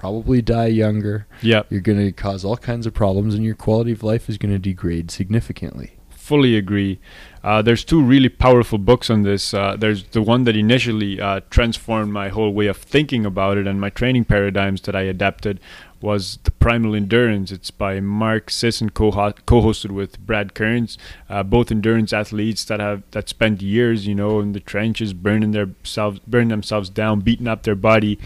probably 0.00 0.40
die 0.40 0.66
younger. 0.66 1.26
Yeah. 1.42 1.62
You're 1.68 1.82
gonna 1.82 2.10
cause 2.10 2.44
all 2.44 2.56
kinds 2.56 2.86
of 2.86 2.94
problems, 2.94 3.34
and 3.34 3.44
your 3.44 3.54
quality 3.54 3.92
of 3.92 4.02
life 4.02 4.28
is 4.30 4.38
gonna 4.38 4.58
degrade 4.58 5.10
significantly. 5.10 5.92
fully 6.30 6.56
agree. 6.56 7.00
Uh, 7.42 7.60
there's 7.60 7.82
two 7.82 8.00
really 8.00 8.28
powerful 8.28 8.78
books 8.78 9.10
on 9.10 9.24
this. 9.24 9.52
Uh, 9.52 9.74
there's 9.76 10.04
the 10.10 10.22
one 10.22 10.44
that 10.44 10.54
initially 10.54 11.20
uh, 11.20 11.40
transformed 11.50 12.12
my 12.12 12.28
whole 12.28 12.52
way 12.54 12.68
of 12.68 12.76
thinking 12.76 13.26
about 13.26 13.58
it 13.58 13.66
and 13.66 13.80
my 13.80 13.90
training 13.90 14.24
paradigms 14.24 14.80
that 14.82 14.94
I 14.94 15.00
adapted 15.02 15.58
was 16.00 16.38
the 16.44 16.52
Primal 16.52 16.94
Endurance. 16.94 17.50
It's 17.50 17.72
by 17.72 17.98
Mark 17.98 18.48
Sisson, 18.48 18.90
co- 18.90 19.32
co-hosted 19.44 19.90
with 19.90 20.20
Brad 20.20 20.54
Kearns, 20.54 20.96
uh, 21.28 21.42
both 21.42 21.72
endurance 21.72 22.12
athletes 22.12 22.64
that 22.66 22.78
have 22.78 23.02
that 23.10 23.28
spent 23.28 23.60
years, 23.60 24.06
you 24.06 24.14
know, 24.14 24.38
in 24.38 24.52
the 24.52 24.60
trenches, 24.60 25.12
burning 25.12 25.50
themselves, 25.50 26.20
burning 26.28 26.48
themselves 26.48 26.88
down, 26.90 27.20
beating 27.22 27.48
up 27.48 27.64
their 27.64 27.74
body, 27.74 28.20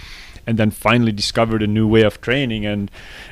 and 0.47 0.59
then 0.59 0.71
finally 0.71 1.13
discovered 1.13 1.63
a 1.63 1.67
new 1.67 1.87
way 1.87 2.03
of 2.03 2.21
training 2.21 2.65
and 2.67 2.91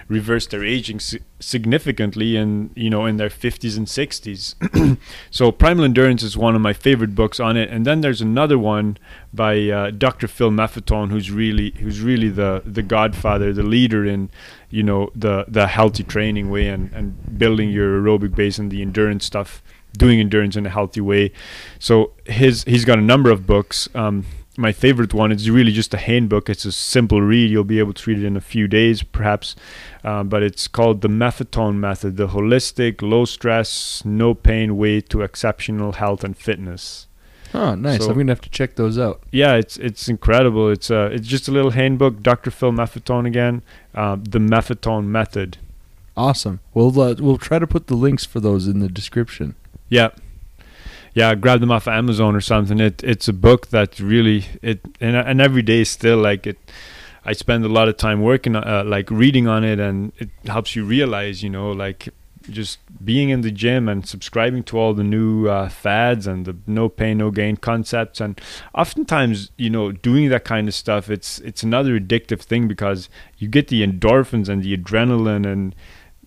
reversed 0.09 0.51
their 0.51 0.65
aging 0.65 1.01
si- 1.01 1.21
significantly 1.41 2.37
and 2.37 2.71
you 2.75 2.89
know 2.89 3.07
in 3.07 3.17
their 3.17 3.29
50s 3.29 3.77
and 3.77 3.87
60s 3.87 4.99
so 5.31 5.51
primal 5.51 5.85
endurance 5.85 6.23
is 6.23 6.37
one 6.37 6.55
of 6.55 6.61
my 6.61 6.73
favorite 6.73 7.15
books 7.15 7.41
on 7.41 7.57
it. 7.57 7.69
And 7.71 7.85
then 7.87 8.01
there's 8.01 8.21
another 8.21 8.59
one 8.59 8.99
by 9.33 9.69
uh, 9.69 9.91
dr 9.91 10.27
phil 10.29 10.51
maffetone 10.51 11.11
who's 11.11 11.31
really 11.31 11.71
who's 11.79 12.01
really 12.01 12.29
the 12.29 12.63
the 12.65 12.83
godfather 12.83 13.53
the 13.53 13.63
leader 13.63 14.05
in 14.05 14.31
you 14.71 14.83
know 14.83 15.11
the 15.15 15.45
the 15.49 15.67
healthy 15.67 16.05
training 16.05 16.51
way 16.51 16.69
and 16.69 16.93
and 16.93 17.39
building 17.39 17.71
your 17.71 18.01
aerobic 18.01 18.35
base 18.35 18.59
and 18.59 18.71
the 18.71 18.83
endurance 18.83 19.25
stuff 19.25 19.63
doing 19.97 20.21
endurance 20.21 20.57
in 20.57 20.67
a 20.67 20.71
healthy 20.71 21.01
way. 21.01 21.33
So 21.79 22.13
his 22.27 22.65
he's 22.65 22.85
got 22.85 22.99
a 22.99 23.03
number 23.03 23.31
of 23.31 23.47
books. 23.47 23.89
Um, 23.95 24.25
my 24.57 24.73
favorite 24.73 25.15
one 25.15 25.33
it's 25.33 25.49
really 25.49 25.73
just 25.73 25.95
a 25.95 25.99
handbook. 25.99 26.51
It's 26.51 26.65
a 26.65 26.73
simple 26.73 27.23
read. 27.23 27.51
You'll 27.51 27.65
be 27.65 27.79
able 27.79 27.95
to 27.95 28.11
read 28.11 28.23
it 28.23 28.27
in 28.27 28.37
a 28.37 28.41
few 28.41 28.69
days, 28.69 29.03
perhaps. 29.03 29.57
Um, 30.05 30.29
but 30.29 30.43
it's 30.43 30.69
called 30.69 31.01
the 31.01 31.09
Maffetone 31.09 31.77
Method: 31.77 32.17
the 32.17 32.29
holistic, 32.29 33.01
low 33.03 33.25
stress, 33.25 34.05
no 34.05 34.35
pain 34.35 34.77
way 34.77 35.01
to 35.01 35.23
exceptional 35.23 35.93
health 35.93 36.23
and 36.25 36.37
fitness. 36.37 37.07
Oh, 37.55 37.75
nice! 37.75 38.03
So- 38.03 38.11
I'm 38.11 38.17
gonna 38.17 38.33
have 38.33 38.41
to 38.43 38.51
check 38.51 38.77
those 38.77 38.99
out. 38.99 39.23
Yeah, 39.31 39.55
it's 39.55 39.77
it's 39.77 40.09
incredible. 40.09 40.71
It's 40.71 40.91
uh, 40.91 41.11
it's 41.13 41.27
just 41.29 41.49
a 41.49 41.53
little 41.53 41.71
handbook. 41.73 42.23
Dr. 42.23 42.51
Phil 42.51 42.73
Maffetone 42.73 43.27
again. 43.27 43.63
Um, 43.95 44.25
the 44.25 44.39
Maffetone 44.39 45.07
Method. 45.07 45.59
Awesome. 46.17 46.61
We'll 46.75 46.99
uh, 47.01 47.15
we'll 47.19 47.39
try 47.39 47.59
to 47.59 47.67
put 47.67 47.87
the 47.87 47.95
links 47.95 48.25
for 48.25 48.41
those 48.41 48.67
in 48.67 48.81
the 48.81 48.89
description. 48.89 49.55
Yeah. 49.89 50.11
Yeah, 51.15 51.35
grab 51.35 51.61
them 51.61 51.71
off 51.71 51.87
Amazon 51.87 52.35
or 52.35 52.41
something. 52.41 52.81
It 52.81 53.03
it's 53.05 53.29
a 53.29 53.33
book 53.33 53.69
that 53.69 54.01
really 54.01 54.47
it 54.63 54.81
and 55.01 55.17
and 55.17 55.41
every 55.41 55.63
day 55.63 55.85
still 55.85 56.19
like 56.19 56.47
it 56.47 56.59
I 57.25 57.33
spend 57.35 57.65
a 57.65 57.69
lot 57.69 57.89
of 57.89 57.97
time 57.97 58.23
working 58.23 58.57
uh, 58.57 58.83
like 58.85 59.11
reading 59.11 59.47
on 59.47 59.65
it 59.65 59.79
and 59.79 60.13
it 60.19 60.31
helps 60.47 60.75
you 60.75 60.85
realize, 60.85 61.43
you 61.43 61.51
know, 61.51 61.71
like 61.71 62.09
just 62.51 62.79
being 63.05 63.29
in 63.29 63.43
the 63.43 63.51
gym 63.53 63.89
and 63.89 64.07
subscribing 64.09 64.65
to 64.65 64.77
all 64.77 64.95
the 64.95 65.05
new 65.05 65.49
uh, 65.49 65.69
fads 65.69 66.27
and 66.27 66.45
the 66.45 66.57
no 66.67 66.89
pain 66.89 67.19
no 67.19 67.31
gain 67.31 67.57
concepts 67.57 68.21
and 68.21 68.41
oftentimes 68.75 69.53
you 69.57 69.71
know 69.71 69.93
doing 69.93 70.29
that 70.29 70.45
kind 70.45 70.67
of 70.67 70.75
stuff 70.75 71.09
it's 71.09 71.39
it's 71.41 71.63
another 71.63 72.01
addictive 72.01 72.41
thing 72.41 72.67
because 72.67 73.09
you 73.39 73.47
get 73.47 73.69
the 73.69 73.87
endorphins 73.87 74.49
and 74.49 74.65
the 74.65 74.77
adrenaline 74.77 75.47
and 75.47 75.73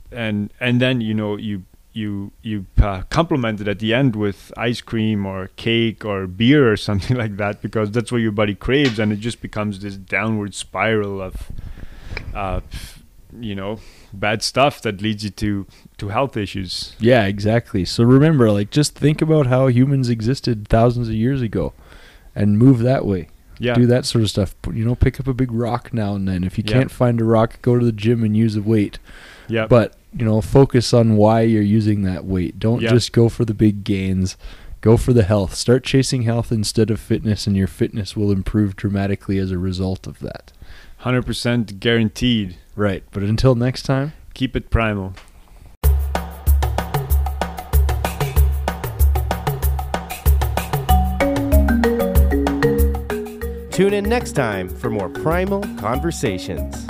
and 0.09 0.53
and 0.61 0.79
then 0.79 1.01
you 1.01 1.13
know 1.13 1.35
you 1.35 1.63
you 1.95 2.31
you 2.41 2.65
uh, 2.81 3.01
complement 3.09 3.61
it 3.61 3.67
at 3.69 3.79
the 3.79 3.93
end 3.93 4.15
with 4.15 4.51
ice 4.57 4.81
cream 4.81 5.25
or 5.25 5.47
cake 5.55 6.03
or 6.03 6.27
beer 6.27 6.71
or 6.71 6.77
something 6.89 7.15
like 7.15 7.37
that 7.37 7.61
because 7.61 7.89
that's 7.91 8.11
what 8.11 8.19
your 8.21 8.31
body 8.33 8.53
craves 8.53 8.99
and 8.99 9.11
it 9.13 9.19
just 9.21 9.41
becomes 9.41 9.79
this 9.79 9.95
downward 9.95 10.53
spiral 10.53 11.21
of 11.21 11.33
uh, 12.33 12.59
you 13.39 13.55
know 13.55 13.79
bad 14.13 14.41
stuff 14.43 14.81
that 14.81 15.01
leads 15.01 15.23
you 15.23 15.29
to 15.29 15.65
to 15.97 16.09
health 16.09 16.35
issues 16.37 16.95
Yeah, 16.99 17.25
exactly. 17.25 17.85
So 17.85 18.03
remember, 18.03 18.51
like, 18.51 18.69
just 18.71 18.95
think 18.95 19.21
about 19.21 19.47
how 19.47 19.67
humans 19.67 20.09
existed 20.09 20.67
thousands 20.67 21.07
of 21.07 21.15
years 21.15 21.41
ago, 21.41 21.73
and 22.35 22.57
move 22.57 22.79
that 22.79 23.05
way. 23.05 23.29
yeah 23.59 23.73
Do 23.75 23.85
that 23.87 24.05
sort 24.05 24.23
of 24.23 24.29
stuff. 24.29 24.53
You 24.73 24.83
know, 24.85 24.95
pick 24.95 25.19
up 25.19 25.27
a 25.27 25.33
big 25.33 25.51
rock 25.51 25.93
now 25.93 26.15
and 26.15 26.27
then. 26.27 26.43
If 26.43 26.57
you 26.57 26.63
Yeah. 26.67 26.73
can't 26.73 26.91
find 26.91 27.19
a 27.21 27.23
rock, 27.25 27.61
go 27.61 27.79
to 27.79 27.85
the 27.85 27.91
gym 27.93 28.23
and 28.23 28.35
use 28.35 28.55
a 28.57 28.61
weight. 28.61 28.99
yeah 29.47 29.67
But 29.67 29.95
you 30.17 30.23
know, 30.25 30.39
focus 30.41 30.93
on 30.93 31.17
why 31.17 31.41
you're 31.41 31.61
using 31.61 32.03
that 32.03 32.25
weight. 32.25 32.57
Don't 32.59 32.81
Yeah. 32.81 32.89
just 32.91 33.11
go 33.11 33.27
for 33.29 33.43
the 33.45 33.53
big 33.53 33.83
gains. 33.83 34.37
Go 34.81 34.97
for 34.97 35.13
the 35.13 35.23
health. 35.23 35.55
Start 35.55 35.83
chasing 35.83 36.21
health 36.23 36.51
instead 36.51 36.89
of 36.91 36.99
fitness, 36.99 37.47
and 37.47 37.57
your 37.57 37.67
fitness 37.67 38.15
will 38.15 38.31
improve 38.31 38.75
dramatically 38.75 39.37
as 39.39 39.51
a 39.51 39.57
result 39.57 40.07
of 40.07 40.19
that. 40.19 40.51
100% 40.99 41.79
guaranteed 41.79 42.55
Right. 42.75 43.03
But 43.11 43.23
until 43.23 43.55
next 43.55 43.83
time. 43.83 44.13
keep 44.33 44.55
it 44.55 44.69
primal 44.69 45.13
Tune 53.71 53.93
in 53.93 54.05
next 54.07 54.31
time 54.33 54.69
for 54.69 54.89
more 54.89 55.09
primal 55.09 55.59
conversations. 55.77 56.87